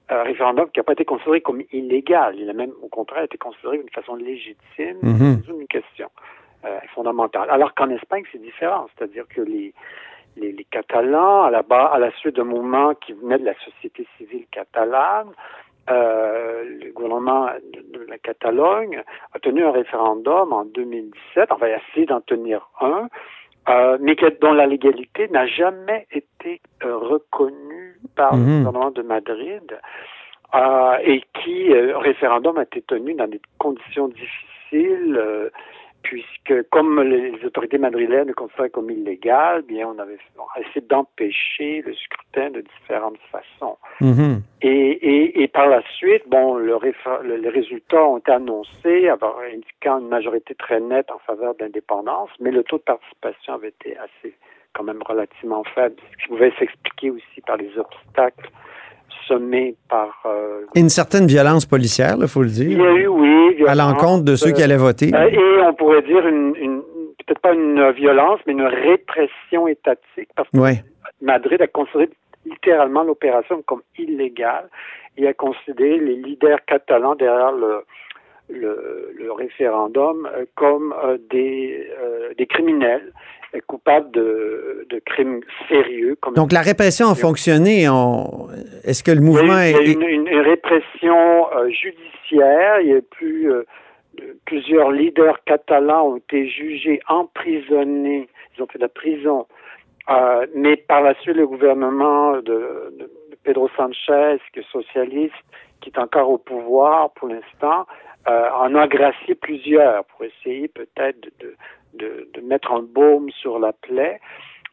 un 0.10 0.24
référendum 0.24 0.70
qui 0.72 0.80
n'a 0.80 0.84
pas 0.84 0.94
été 0.94 1.06
considéré 1.06 1.42
comme 1.42 1.62
illégal. 1.74 2.36
Il 2.38 2.50
a 2.50 2.54
même, 2.54 2.72
au 2.82 2.88
contraire, 2.88 3.24
été 3.24 3.38
considéré 3.38 3.80
d'une 3.80 3.90
façon 3.90 4.16
légitime, 4.16 4.98
mm 5.02 5.14
-hmm. 5.14 5.60
une 5.62 5.68
question 5.68 6.10
euh, 6.66 6.80
fondamentale. 6.96 7.50
Alors 7.50 7.74
qu'en 7.76 7.90
Espagne, 7.90 8.24
c'est 8.32 8.42
différent, 8.42 8.88
c'est-à-dire 8.92 9.26
que 9.28 9.42
les 9.42 9.74
les, 10.38 10.52
les, 10.52 10.64
Catalans, 10.66 11.44
à 11.44 11.50
la, 11.50 11.62
bas, 11.62 11.86
à 11.86 12.00
la 12.00 12.12
suite 12.12 12.36
d'un 12.36 12.44
mouvement 12.44 12.94
qui 12.96 13.14
venait 13.14 13.40
de 13.40 13.46
la 13.46 13.56
société 13.56 14.08
civile 14.18 14.46
catalane, 14.52 15.30
euh, 15.90 16.64
le 16.84 16.92
gouvernement 16.92 17.50
de 17.74 18.06
la 18.08 18.18
Catalogne 18.20 19.02
a 19.34 19.40
tenu 19.40 19.64
un 19.64 19.72
référendum 19.72 20.54
en 20.54 20.66
2017, 20.66 21.52
enfin, 21.52 21.68
il 21.68 21.74
a 21.74 21.80
essayé 21.90 22.06
d'en 22.06 22.22
tenir 22.22 22.70
un, 22.80 23.08
euh, 23.70 23.98
mais 24.00 24.16
dont 24.40 24.54
la 24.54 24.68
légalité 24.68 25.28
n'a 25.30 25.48
jamais 25.48 26.06
été 26.12 26.62
euh, 26.84 26.96
reconnue 26.96 28.00
par 28.16 28.36
mmh. 28.36 28.40
le 28.40 28.58
gouvernement 28.58 28.92
de 28.92 29.02
Madrid, 29.02 29.80
et 31.04 31.24
qui, 31.36 31.72
référendum 31.74 32.58
a 32.58 32.64
été 32.64 32.82
tenu 32.82 33.14
dans 33.14 33.28
des 33.28 33.42
conditions 33.60 34.08
difficiles, 34.08 35.20
puisque 36.50 36.70
comme 36.70 37.02
les 37.02 37.34
autorités 37.46 37.78
madrilènes 37.78 38.28
le 38.28 38.34
considéraient 38.34 38.70
comme 38.70 38.90
illégal, 38.90 39.62
bien 39.64 39.88
on 39.88 40.00
avait 40.00 40.18
essayé 40.58 40.86
d'empêcher 40.88 41.84
le 41.86 41.94
scrutin 41.94 42.50
de 42.52 42.62
différentes 42.62 43.20
façons. 43.32 43.78
Mm 44.02 44.12
-hmm. 44.12 44.42
et, 44.62 44.92
et, 45.12 45.44
et, 45.44 45.48
par 45.48 45.68
la 45.68 45.82
suite, 45.98 46.24
bon, 46.28 46.56
le 46.56 46.78
le, 47.24 47.36
les 47.38 47.50
résultats 47.50 48.04
ont 48.04 48.18
été 48.18 48.32
annoncés, 48.32 49.10
avoir 49.10 49.36
indiquant 49.56 50.00
une 50.00 50.10
majorité 50.18 50.56
très 50.56 50.80
nette 50.80 51.10
en 51.12 51.20
faveur 51.20 51.52
de 51.56 51.60
l'indépendance, 51.64 52.32
mais 52.40 52.52
le 52.52 52.64
taux 52.64 52.80
de 52.84 52.88
participation 52.94 53.54
avait 53.58 53.74
été 53.80 53.98
assez, 54.06 54.32
quand 54.74 54.86
même 54.90 55.02
relativement 55.12 55.64
faible, 55.76 55.96
ce 56.12 56.18
qui 56.20 56.28
pouvait 56.32 56.54
s'expliquer 56.60 57.10
aussi 57.18 57.40
par 57.48 57.58
les 57.58 57.72
obstacles 57.78 58.50
par... 59.90 60.24
Euh, 60.26 60.66
une 60.76 60.90
certaine 60.90 61.28
violence 61.28 61.66
policière, 61.66 62.16
il 62.20 62.28
faut 62.28 62.44
le 62.44 62.50
dire. 62.50 62.72
Il 62.72 62.78
y 62.78 62.86
a 62.86 62.94
eu, 62.94 63.08
oui. 63.08 63.56
Violence, 63.56 63.72
à 63.72 63.76
l'encontre 63.76 64.26
de 64.26 64.36
ceux 64.36 64.52
qui 64.52 64.64
allaient 64.64 64.78
voter. 64.78 65.12
Euh, 65.14 65.30
et 65.30 65.62
on 65.62 65.74
pourrait 65.74 66.02
dire 66.02 66.26
une, 66.28 66.56
une 66.56 66.82
peut-être 67.26 67.40
pas 67.40 67.54
une 67.54 67.92
violence, 67.92 68.40
mais 68.48 68.54
une 68.54 68.64
répression 68.64 69.68
étatique, 69.68 70.30
parce 70.36 70.50
que 70.50 70.58
ouais. 70.58 70.84
Madrid 71.22 71.62
a 71.62 71.68
considéré 71.68 72.10
littéralement 72.46 73.04
l'opération 73.04 73.62
comme 73.66 73.82
illégale 73.98 74.70
et 75.18 75.28
a 75.28 75.34
considéré 75.34 76.00
les 76.00 76.16
leaders 76.16 76.64
catalans 76.66 77.16
derrière 77.16 77.52
le, 77.52 77.84
le, 78.50 79.14
le 79.18 79.32
référendum 79.32 80.28
euh, 80.34 80.46
comme 80.56 80.94
euh, 81.04 81.18
des, 81.30 81.88
euh, 82.02 82.34
des 82.38 82.46
criminels 82.48 83.12
coupables 83.68 84.12
de, 84.12 84.86
de, 84.90 85.00
crimes 85.00 85.42
sérieux. 85.68 86.16
Comme 86.22 86.36
Donc 86.36 86.52
la 86.52 86.62
répression 86.62 87.10
a 87.10 87.16
fonctionné. 87.16 87.90
On... 87.90 88.48
Est-ce 88.84 89.04
que 89.04 89.12
le 89.12 89.22
mouvement 89.22 89.60
il 89.60 89.72
y 89.72 89.76
a 89.76 89.82
eu, 89.82 89.86
il 89.86 89.88
y 89.88 90.04
a 90.04 90.10
une, 90.10 90.28
une, 90.28 90.40
répression 90.40 91.48
judiciaire. 91.70 92.82
Il 92.82 92.88
y 92.88 92.94
a 92.94 93.02
plus 93.02 93.52
plusieurs 94.46 94.92
leaders 94.92 95.44
catalans 95.46 96.10
ont 96.10 96.18
été 96.18 96.48
jugés, 96.48 97.00
emprisonnés. 97.08 98.28
Ils 98.58 98.64
ont 98.64 98.68
fait 98.68 98.78
de 98.78 98.84
la 98.84 98.90
prison. 98.90 99.48
Euh, 100.10 100.48
mais 100.56 100.78
par 100.78 101.02
la 101.02 101.14
suite, 101.16 101.36
le 101.36 101.48
gouvernement 101.48 102.34
de, 102.38 102.94
de 102.98 103.10
Pedro 103.44 103.70
Sanchez, 103.78 104.38
qui 104.54 104.60
est 104.60 104.72
socialiste, 104.72 105.34
qui 105.82 105.90
est 105.90 106.00
encore 106.00 106.30
au 106.30 106.38
pouvoir 106.38 107.12
pour 107.12 107.28
l'instant, 107.28 107.86
euh, 108.28 108.50
en 108.58 108.76
a 108.76 108.88
gracié 108.88 109.36
plusieurs 109.36 110.04
pour 110.06 110.26
essayer 110.26 110.68
peut-être 110.68 111.22
de, 111.40 111.56
de, 111.94 112.30
de, 112.34 112.42
mettre 112.42 112.72
un 112.72 112.82
baume 112.82 113.30
sur 113.32 113.60
la 113.60 113.74
plaie. 113.74 114.20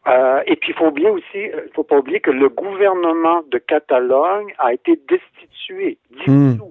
Euh, 0.06 0.42
et 0.46 0.56
puis 0.56 0.70
il 0.70 0.74
faut 0.76 0.86
oublier 0.86 1.10
aussi, 1.10 1.24
il 1.34 1.70
faut 1.74 1.82
pas 1.82 1.98
oublier 1.98 2.20
que 2.20 2.30
le 2.30 2.48
gouvernement 2.48 3.42
de 3.50 3.58
Catalogne 3.58 4.54
a 4.58 4.72
été 4.72 5.00
destitué, 5.08 5.98
dissous, 6.10 6.70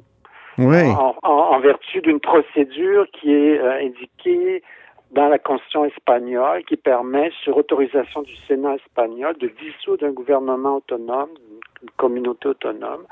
mmh. 0.58 0.65
oui. 0.65 0.89
en, 0.91 1.15
en, 1.21 1.29
en, 1.29 1.60
vertu 1.60 1.99
d'une 2.01 2.21
procédure 2.21 3.08
qui 3.12 3.34
est 3.34 3.60
euh, 3.60 3.81
indiquée 3.81 4.63
dans 5.12 5.27
la 5.27 5.39
Constitution 5.39 5.86
espagnole, 5.86 6.63
qui 6.65 6.77
permet, 6.77 7.31
sur 7.43 7.58
autorisation 7.58 8.21
du 8.21 8.36
Sénat 8.47 8.75
espagnol, 8.75 9.36
de 9.38 9.47
dissoudre 9.47 10.05
un 10.05 10.12
gouvernement 10.12 10.77
autonome, 10.77 11.29
une 11.81 11.89
communauté 11.97 12.49
autonome, 12.49 13.05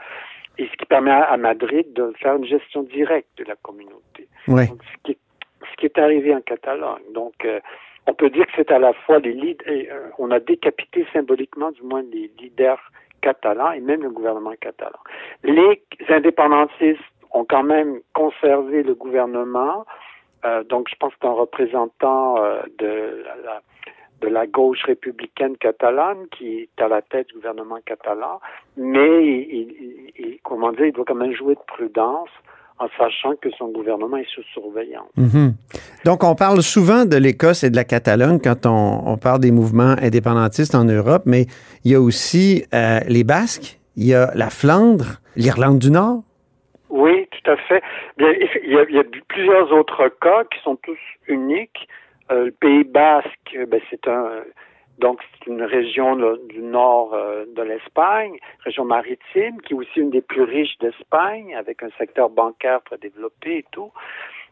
et 0.58 0.68
ce 0.68 0.78
qui 0.78 0.86
permet 0.86 1.12
à 1.12 1.36
Madrid 1.38 1.92
de 1.94 2.14
faire 2.20 2.36
une 2.36 2.46
gestion 2.46 2.84
directe 2.84 3.30
de 3.38 3.46
la 3.46 3.56
communauté. 3.56 4.28
Oui. 4.48 4.68
Donc, 4.68 4.82
ce, 4.84 4.98
qui 5.04 5.12
est, 5.14 5.18
est, 5.96 6.02
arrivé 6.02 6.34
en 6.36 6.42
Catalogne. 6.42 7.04
Donc, 7.14 7.34
euh, 7.46 7.60
on 8.08 8.14
peut 8.14 8.30
dire 8.30 8.46
que 8.48 8.52
c'est 8.56 8.72
à 8.72 8.80
la 8.80 8.94
fois 8.94 9.20
les 9.20 9.34
leaders, 9.34 9.68
euh, 9.68 10.10
on 10.18 10.32
a 10.32 10.40
décapité 10.40 11.06
symboliquement, 11.14 11.72
du 11.72 11.84
moins, 11.84 12.02
les 12.02 12.32
leaders 12.40 12.80
catalans 13.22 13.72
et 13.72 13.80
même 13.80 14.04
le 14.04 14.10
gouvernement 14.10 14.54
catalan. 14.60 15.00
Les 15.44 15.82
indépendantistes 16.10 17.02
ont 17.32 17.46
quand 17.46 17.64
même 17.64 18.00
conservé 18.14 18.84
le 18.84 18.94
gouvernement. 18.96 19.86
Euh, 20.46 20.64
donc, 20.64 20.90
je 20.90 20.96
pense 21.00 21.16
qu'un 21.16 21.32
représentant 21.32 22.36
de 22.78 23.24
la, 24.28 24.48
gauche 24.48 24.84
républicaine 24.84 25.58
catalane 25.58 26.28
qui 26.32 26.60
est 26.60 26.82
à 26.82 26.88
la 26.88 27.02
tête 27.02 27.28
du 27.28 27.36
gouvernement 27.36 27.80
catalan, 27.86 28.40
mais 28.78 29.48
comment 30.44 30.72
dire, 30.74 30.88
il 30.88 30.94
doit 30.94 31.06
quand 31.06 31.16
même 31.16 31.34
jouer 31.34 31.56
de 31.56 31.62
prudence 31.62 32.30
en 32.80 32.88
sachant 32.98 33.36
que 33.42 33.50
son 33.58 33.70
gouvernement 33.70 34.18
est 34.18 34.30
sous 34.34 34.44
surveillance. 34.54 35.10
-hmm. 35.18 35.54
Donc, 36.06 36.24
on 36.24 36.36
parle 36.36 36.62
souvent 36.62 37.06
de 37.06 37.18
l'Écosse 37.18 37.64
et 37.64 37.70
de 37.70 37.76
la 37.76 37.84
Catalogne 37.84 38.40
quand 38.40 38.66
on, 38.66 39.12
on, 39.12 39.18
parle 39.18 39.40
des 39.40 39.52
mouvements 39.52 39.96
indépendantistes 40.02 40.76
en 40.76 40.86
Europe, 40.86 41.24
mais 41.26 41.46
il 41.84 41.92
y 41.92 41.96
a 41.96 42.02
aussi 42.02 42.66
euh, 42.74 43.00
les 43.08 43.24
Basques, 43.24 43.80
il 43.96 44.06
y 44.08 44.14
a 44.14 44.32
la 44.36 44.50
Flandre, 44.50 45.10
l'Irlande 45.36 45.80
du 45.80 45.92
Nord. 45.92 46.24
Oui, 46.90 47.28
tout 47.34 47.52
à 47.52 47.58
fait. 47.68 47.82
Bien, 48.18 48.32
il, 48.64 48.72
y 48.72 48.78
a, 48.78 48.84
il 48.90 48.96
y 48.96 49.00
a 49.00 49.04
plusieurs 49.28 49.72
autres 49.72 50.10
cas 50.22 50.44
qui 50.52 50.60
sont 50.64 50.78
tous 50.78 51.04
uniques. 51.28 51.88
Euh, 52.32 52.46
le 52.46 52.52
Pays 52.52 52.84
basque, 52.84 53.50
ben, 53.70 53.82
c'est 53.90 54.08
un 54.08 54.28
donc 55.00 55.20
c'est 55.32 55.50
une 55.50 55.64
région 55.64 56.16
là, 56.16 56.36
du 56.50 56.62
nord 56.62 57.14
euh, 57.14 57.46
de 57.56 57.62
l'Espagne, 57.62 58.38
région 58.64 58.86
maritime, 58.86 59.60
qui 59.62 59.74
est 59.74 59.76
aussi 59.76 60.00
une 60.00 60.12
des 60.12 60.22
plus 60.22 60.44
riches 60.44 60.78
d'Espagne, 60.80 61.56
avec 61.56 61.84
un 61.84 61.90
secteur 61.98 62.30
bancaire 62.30 62.82
très 62.84 62.98
développé 62.98 63.58
et 63.58 63.66
tout, 63.72 63.92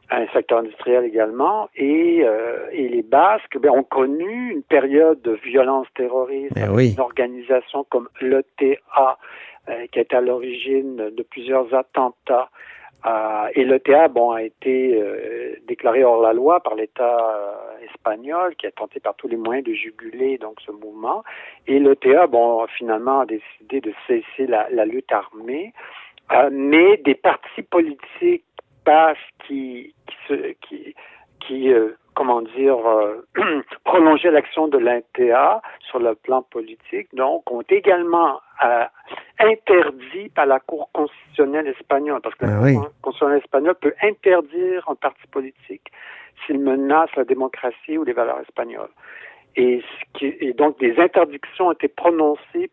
un 0.09 0.27
secteur 0.27 0.59
industriel 0.59 1.05
également. 1.05 1.69
Et, 1.75 2.21
euh, 2.23 2.67
et 2.71 2.89
les 2.89 3.03
Basques 3.03 3.57
ben, 3.59 3.69
ont 3.69 3.83
connu 3.83 4.51
une 4.51 4.63
période 4.63 5.21
de 5.21 5.33
violence 5.43 5.87
terroriste, 5.95 6.57
oui. 6.71 6.93
une 6.93 6.99
organisation 6.99 7.85
comme 7.89 8.09
l'ETA, 8.19 9.17
euh, 9.69 9.85
qui 9.91 9.99
est 9.99 10.13
à 10.13 10.21
l'origine 10.21 10.95
de 10.95 11.23
plusieurs 11.23 11.73
attentats. 11.73 12.49
Euh, 13.05 13.47
et 13.55 13.63
l'ETA 13.65 14.07
bon, 14.09 14.31
a 14.31 14.43
été 14.43 15.01
euh, 15.01 15.55
déclaré 15.67 16.03
hors 16.03 16.21
la 16.21 16.33
loi 16.33 16.59
par 16.59 16.75
l'État 16.75 17.17
euh, 17.35 17.85
espagnol 17.85 18.55
qui 18.55 18.67
a 18.67 18.71
tenté 18.71 18.99
par 18.99 19.15
tous 19.15 19.27
les 19.27 19.37
moyens 19.37 19.65
de 19.65 19.73
juguler 19.73 20.37
donc 20.37 20.61
ce 20.65 20.71
mouvement. 20.71 21.23
Et 21.67 21.79
l'ETA 21.79 22.27
bon, 22.27 22.65
finalement 22.77 23.21
a 23.21 23.25
décidé 23.25 23.81
de 23.81 23.93
cesser 24.07 24.47
la, 24.47 24.85
lutte 24.85 25.11
armée. 25.11 25.73
mais 26.51 26.97
des 26.97 27.15
partis 27.15 27.63
politiques 27.63 28.45
basses 28.85 29.17
qui, 29.47 29.95
qui, 30.27 30.55
qui, 30.61 30.95
qui 31.39 31.73
comment 32.13 32.41
dire, 32.41 32.77
prolonger 33.83 34.31
l'action 34.31 34.67
de 34.67 34.77
l'NTA 34.77 35.61
sur 35.89 35.99
le 35.99 36.15
plan 36.15 36.41
politique, 36.41 37.07
donc 37.13 37.49
ont 37.51 37.63
également 37.69 38.39
euh, 38.63 38.85
interdit 39.39 40.29
par 40.29 40.45
la 40.45 40.59
Cour 40.59 40.89
constitutionnelle 40.93 41.67
espagnole, 41.67 42.21
parce 42.21 42.35
que 42.35 42.45
ah 42.45 42.49
la 42.49 42.61
oui. 42.61 42.75
Cour 42.75 42.91
constitutionnelle 43.01 43.39
espagnole 43.39 43.75
peut 43.75 43.93
interdire 44.01 44.83
un 44.89 44.95
parti 44.95 45.25
politique 45.31 45.91
s'il 46.45 46.59
menace 46.59 47.09
la 47.15 47.23
démocratie 47.23 47.97
ou 47.97 48.03
les 48.03 48.13
valeurs 48.13 48.39
espagnoles. 48.41 48.91
Et, 49.55 49.81
ce 49.81 50.19
qui, 50.19 50.25
et 50.39 50.53
donc 50.53 50.79
des 50.79 50.97
interdictions 50.99 51.67
ont 51.67 51.71
été 51.73 51.87
prononcées 51.87 52.71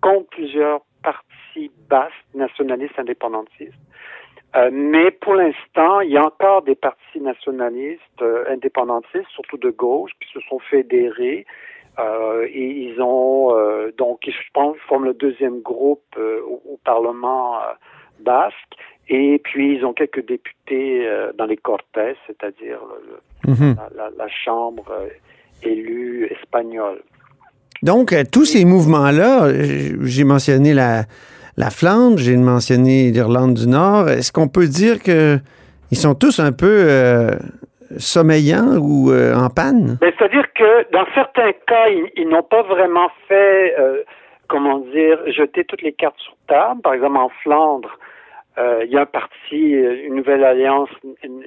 contre 0.00 0.28
plusieurs 0.30 0.80
partis 1.02 1.70
basses 1.88 2.12
nationalistes 2.34 2.98
indépendantistes. 2.98 3.74
Euh, 4.56 4.70
mais 4.72 5.10
pour 5.10 5.34
l'instant, 5.34 6.00
il 6.00 6.10
y 6.10 6.16
a 6.16 6.24
encore 6.24 6.62
des 6.62 6.74
partis 6.74 7.20
nationalistes, 7.20 8.00
euh, 8.22 8.44
indépendantistes, 8.48 9.28
surtout 9.34 9.58
de 9.58 9.70
gauche, 9.70 10.12
qui 10.20 10.32
se 10.32 10.40
sont 10.48 10.58
fédérés 10.58 11.44
euh, 11.98 12.46
et 12.48 12.90
ils 12.90 13.00
ont 13.00 13.52
donc, 13.96 14.20
je 14.26 14.50
pense, 14.52 14.76
forment 14.88 15.06
le 15.06 15.14
deuxième 15.14 15.60
groupe 15.60 16.04
au, 16.18 16.62
au, 16.72 16.78
Parlement 16.84 17.54
basque. 18.20 18.74
Et 19.08 19.40
puis, 19.42 19.76
ils 19.76 19.84
ont 19.84 19.92
quelques 19.94 20.24
députés 20.26 21.08
dans 21.38 21.46
les 21.46 21.56
Cortes, 21.56 21.98
c'est-à-dire 22.26 22.80
le, 23.06 23.50
Mhm. 23.50 23.76
la, 23.76 23.88
la, 23.96 24.10
la 24.16 24.28
chambre 24.28 24.84
élue 25.62 26.26
espagnole. 26.26 27.02
Donc, 27.82 28.14
tous 28.32 28.44
ces 28.44 28.64
mouvements-là, 28.64 29.48
j'ai 30.02 30.24
mentionné 30.24 30.74
la, 30.74 31.04
la 31.56 31.70
Flandre, 31.70 32.18
j'ai 32.18 32.36
mentionné 32.36 33.10
l'Irlande 33.10 33.54
du 33.54 33.66
Nord. 33.66 34.10
Est-ce 34.10 34.30
qu'on 34.30 34.48
peut 34.48 34.66
dire 34.66 35.02
que 35.02 35.38
ils 35.90 35.96
sont 35.96 36.14
tous 36.14 36.38
un 36.38 36.52
peu 36.52 36.66
euh, 36.68 37.30
sommeillants 37.96 38.76
ou 38.78 39.10
euh, 39.10 39.34
en 39.34 39.48
panne? 39.48 39.96
Ben, 40.00 40.12
C'est-à-dire 40.18 40.52
que 40.52 40.90
dans 40.92 41.06
certains 41.14 41.52
cas, 41.66 41.88
ils, 41.88 42.28
n'ont 42.28 42.42
pas 42.42 42.62
vraiment 42.62 43.08
fait, 43.26 43.74
euh, 43.78 44.02
comment 44.48 44.80
dire, 44.80 45.18
jeter 45.32 45.64
toutes 45.64 45.80
les 45.80 45.94
cartes 45.94 46.18
sur 46.18 46.34
table. 46.46 46.82
Par 46.82 46.92
exemple, 46.92 47.16
en 47.16 47.30
Flandre, 47.42 47.98
il 48.58 48.90
y 48.90 48.96
a 48.96 49.02
un 49.02 49.06
parti, 49.06 49.72
une 49.72 50.14
nouvelle 50.14 50.42
alliance 50.42 50.88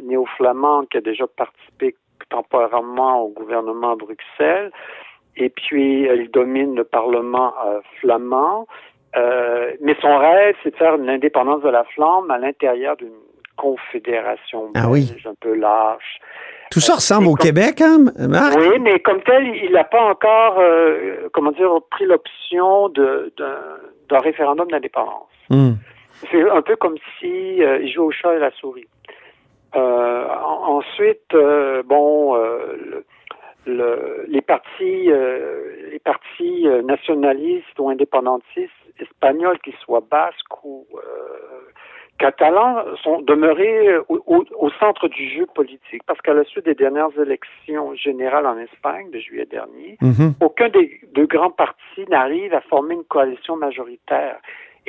néo-flamande 0.03 0.87
qui 0.89 0.97
a 0.97 1.01
déjà 1.01 1.25
participé 1.25 1.95
temporairement 2.29 3.23
au 3.23 3.29
gouvernement 3.29 3.95
Bruxelles. 3.95 4.71
Et 5.35 5.49
puis, 5.49 6.03
il 6.03 6.29
domine 6.31 6.75
le 6.75 6.83
Parlement 6.83 7.51
flamand. 7.99 8.67
Euh, 9.15 9.71
mais 9.81 9.95
son 10.01 10.17
rêve, 10.17 10.55
c'est 10.63 10.71
de 10.71 10.75
faire 10.75 10.95
une 10.95 11.09
indépendance 11.09 11.63
de 11.63 11.69
la 11.69 11.83
Flandre 11.95 12.31
à 12.31 12.37
l'intérieur 12.37 12.95
d'une 12.97 13.09
confédération 13.57 14.69
ah 14.75 14.89
oui. 14.89 15.11
un 15.25 15.33
peu 15.39 15.55
lâche. 15.55 16.19
Tout 16.71 16.79
ça 16.79 16.95
ressemble 16.95 17.27
au 17.27 17.33
comme... 17.33 17.47
Québec, 17.47 17.81
hein, 17.81 17.97
Marc? 18.27 18.55
Oui, 18.57 18.77
mais 18.79 18.99
comme 18.99 19.21
tel, 19.23 19.47
il 19.63 19.71
n'a 19.71 19.83
pas 19.83 20.03
encore, 20.03 20.57
euh, 20.59 21.27
comment 21.33 21.51
dire, 21.51 21.71
pris 21.89 22.05
l'option 22.05 22.89
d'un 22.89 24.19
référendum 24.19 24.69
d'indépendance. 24.69 25.27
Mm. 25.49 25.71
C'est 26.31 26.49
un 26.49 26.61
peu 26.61 26.75
comme 26.75 26.97
si 27.19 27.63
euh, 27.63 27.79
il 27.81 27.91
joue 27.91 28.03
au 28.03 28.11
chat 28.11 28.35
et 28.35 28.39
la 28.39 28.51
souris. 28.51 28.87
Euh, 29.75 30.27
en, 30.27 30.77
ensuite, 30.77 31.33
euh, 31.33 31.81
bon, 31.83 32.35
le, 32.35 33.05
le, 33.65 34.25
les 34.27 34.41
partis, 34.41 35.09
les 35.91 35.99
partis 36.03 36.67
nationalistes 36.83 37.77
ou 37.79 37.89
indépendantistes 37.89 38.71
espagnols, 38.99 39.59
qu'ils 39.59 39.75
soient 39.85 40.03
basques 40.09 40.63
ou 40.63 40.85
catalans, 42.17 42.83
sont 43.03 43.21
demeurés 43.21 43.97
au, 44.09 44.21
au, 44.27 44.43
au, 44.57 44.69
centre 44.71 45.07
du 45.07 45.29
jeu 45.29 45.45
politique 45.55 46.03
parce 46.05 46.21
qu'à 46.21 46.33
la 46.33 46.43
suite 46.43 46.65
des 46.65 46.75
dernières 46.75 47.17
élections 47.17 47.95
générales 47.95 48.45
en 48.45 48.57
Espagne 48.57 49.09
de 49.11 49.19
juillet 49.19 49.45
dernier, 49.45 49.97
mm 50.01 50.11
-hmm. 50.11 50.31
aucun 50.41 50.69
des 50.69 50.99
deux 51.15 51.27
grands 51.35 51.55
partis 51.65 52.05
n'arrive 52.09 52.53
à 52.53 52.61
former 52.61 52.95
une 52.95 53.05
coalition 53.15 53.55
majoritaire. 53.55 54.37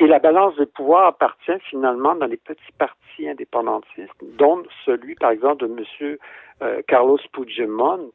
Et 0.01 0.07
la 0.07 0.19
balance 0.19 0.55
de 0.55 0.65
pouvoir 0.65 1.03
appartient 1.13 1.59
finalement 1.69 2.15
dans 2.15 2.25
les 2.25 2.41
petits 2.49 2.75
partis 2.77 3.29
indépendantistes, 3.33 4.19
dont 4.41 4.63
celui, 4.85 5.13
par 5.15 5.31
exemple, 5.35 5.59
de 5.63 5.69
M. 5.77 6.17
Euh, 6.63 6.81
Carlos 6.87 7.19
Puigdemont. 7.33 8.11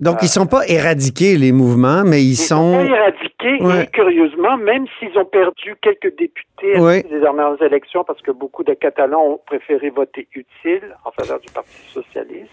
Donc, 0.00 0.16
euh, 0.16 0.22
ils 0.22 0.26
ne 0.26 0.30
sont 0.30 0.46
pas 0.46 0.66
éradiqués, 0.66 1.36
les 1.36 1.52
mouvements, 1.52 2.02
mais 2.04 2.22
ils, 2.22 2.32
ils 2.32 2.36
sont... 2.36 2.72
sont 2.72 2.88
pas 2.88 2.96
éradiqués, 2.96 3.64
ouais. 3.64 3.84
et 3.84 3.86
curieusement, 3.88 4.56
même 4.56 4.86
s'ils 4.98 5.16
ont 5.18 5.24
perdu 5.24 5.76
quelques 5.82 6.16
députés 6.16 6.78
ouais. 6.78 7.02
des 7.02 7.20
dernières 7.20 7.60
élections, 7.62 8.04
parce 8.04 8.20
que 8.22 8.30
beaucoup 8.30 8.64
de 8.64 8.74
Catalans 8.74 9.22
ont 9.22 9.40
préféré 9.46 9.90
voter 9.90 10.26
utile 10.34 10.96
en 11.04 11.10
faveur 11.12 11.40
du 11.40 11.50
Parti 11.52 11.70
socialiste, 11.92 12.50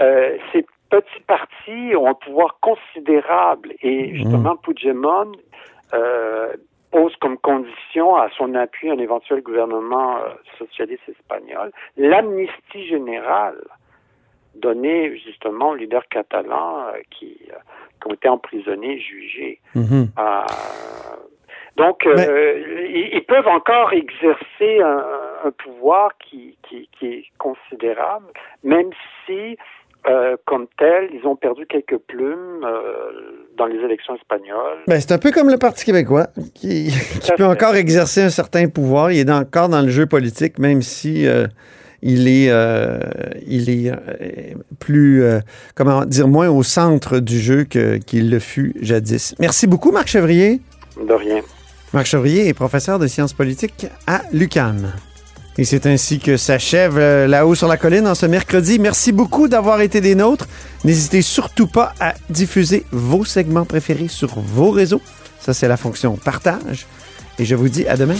euh, 0.00 0.36
ces 0.52 0.64
petits 0.90 1.22
partis 1.26 1.94
ont 1.96 2.08
un 2.08 2.14
pouvoir 2.14 2.58
considérable. 2.60 3.74
Et 3.82 4.14
justement, 4.16 4.54
mmh. 4.54 4.58
Puigdemont 4.62 5.32
pose 6.94 7.14
comme 7.20 7.36
condition 7.38 8.14
à 8.14 8.28
son 8.38 8.54
appui 8.54 8.88
un 8.88 8.98
éventuel 8.98 9.42
gouvernement 9.42 10.16
euh, 10.18 10.28
socialiste 10.58 11.02
espagnol 11.08 11.72
l'amnistie 11.96 12.86
générale 12.86 13.60
donnée 14.56 15.18
justement 15.18 15.70
aux 15.70 15.74
leaders 15.74 16.06
catalans 16.08 16.86
euh, 16.88 16.98
qui, 17.10 17.38
euh, 17.50 17.56
qui, 18.00 18.08
ont 18.08 18.14
été 18.14 18.28
emprisonnés, 18.28 18.98
jugés. 18.98 19.60
Mm 19.74 19.82
-hmm. 19.82 20.06
donc, 21.76 22.06
Mais... 22.06 22.28
ils, 22.88 23.10
ils, 23.16 23.24
peuvent 23.24 23.48
encore 23.48 23.92
exercer 23.92 24.80
un, 24.80 25.04
un 25.44 25.50
pouvoir 25.50 26.16
qui, 26.18 26.56
qui, 26.62 26.88
qui, 26.98 27.06
est 27.06 27.24
considérable, 27.38 28.28
même 28.62 28.90
si 29.24 29.56
euh, 30.06 30.36
comme 30.44 30.66
tel, 30.76 31.08
ils 31.14 31.26
ont 31.26 31.34
perdu 31.34 31.64
quelques 31.66 31.96
plumes 31.96 32.62
euh, 32.62 33.46
dans 33.56 33.64
les 33.64 33.78
élections 33.78 34.14
espagnoles. 34.14 34.80
Ben, 34.86 35.00
c'est 35.00 35.12
un 35.12 35.18
peu 35.18 35.30
comme 35.30 35.48
le 35.48 35.56
Parti 35.56 35.86
québécois, 35.86 36.26
qui, 36.54 36.90
qui 37.22 37.32
peut 37.32 37.46
encore 37.46 37.74
exercer 37.74 38.20
un 38.22 38.28
certain 38.28 38.68
pouvoir. 38.68 39.12
Il 39.12 39.26
est 39.26 39.32
encore 39.32 39.70
dans 39.70 39.80
le 39.80 39.88
jeu 39.88 40.04
politique, 40.04 40.58
même 40.58 40.82
si 40.82 41.26
euh, 41.26 41.46
il 42.04 42.28
est, 42.28 42.52
il 43.46 43.68
est 43.70 43.92
plus, 44.78 45.24
comment 45.74 46.04
dire, 46.04 46.28
moins 46.28 46.48
au 46.48 46.62
centre 46.62 47.18
du 47.18 47.40
jeu 47.40 47.64
qu'il 47.64 48.30
le 48.30 48.38
fut 48.38 48.76
jadis. 48.80 49.34
Merci 49.40 49.66
beaucoup, 49.66 49.90
Marc 49.90 50.06
Chevrier. 50.08 50.60
De 50.96 51.14
rien. 51.14 51.40
Marc 51.92 52.06
Chevrier 52.06 52.48
est 52.48 52.54
professeur 52.54 52.98
de 52.98 53.06
sciences 53.06 53.32
politiques 53.32 53.86
à 54.06 54.22
l'UQAM. 54.32 54.92
Et 55.56 55.64
c'est 55.64 55.86
ainsi 55.86 56.18
que 56.18 56.36
s'achève 56.36 56.98
euh, 56.98 57.28
là-haut 57.28 57.54
sur 57.54 57.68
la 57.68 57.76
colline 57.76 58.08
en 58.08 58.16
ce 58.16 58.26
mercredi. 58.26 58.80
Merci 58.80 59.12
beaucoup 59.12 59.46
d'avoir 59.46 59.80
été 59.80 60.00
des 60.00 60.16
nôtres. 60.16 60.48
N'hésitez 60.84 61.22
surtout 61.22 61.68
pas 61.68 61.94
à 62.00 62.14
diffuser 62.28 62.84
vos 62.90 63.24
segments 63.24 63.64
préférés 63.64 64.08
sur 64.08 64.40
vos 64.40 64.70
réseaux. 64.70 65.00
Ça, 65.38 65.54
c'est 65.54 65.68
la 65.68 65.76
fonction 65.76 66.16
partage. 66.16 66.86
Et 67.38 67.44
je 67.44 67.54
vous 67.54 67.68
dis 67.68 67.86
à 67.86 67.96
demain. 67.96 68.16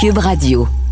Cube 0.00 0.16
Radio. 0.16 0.89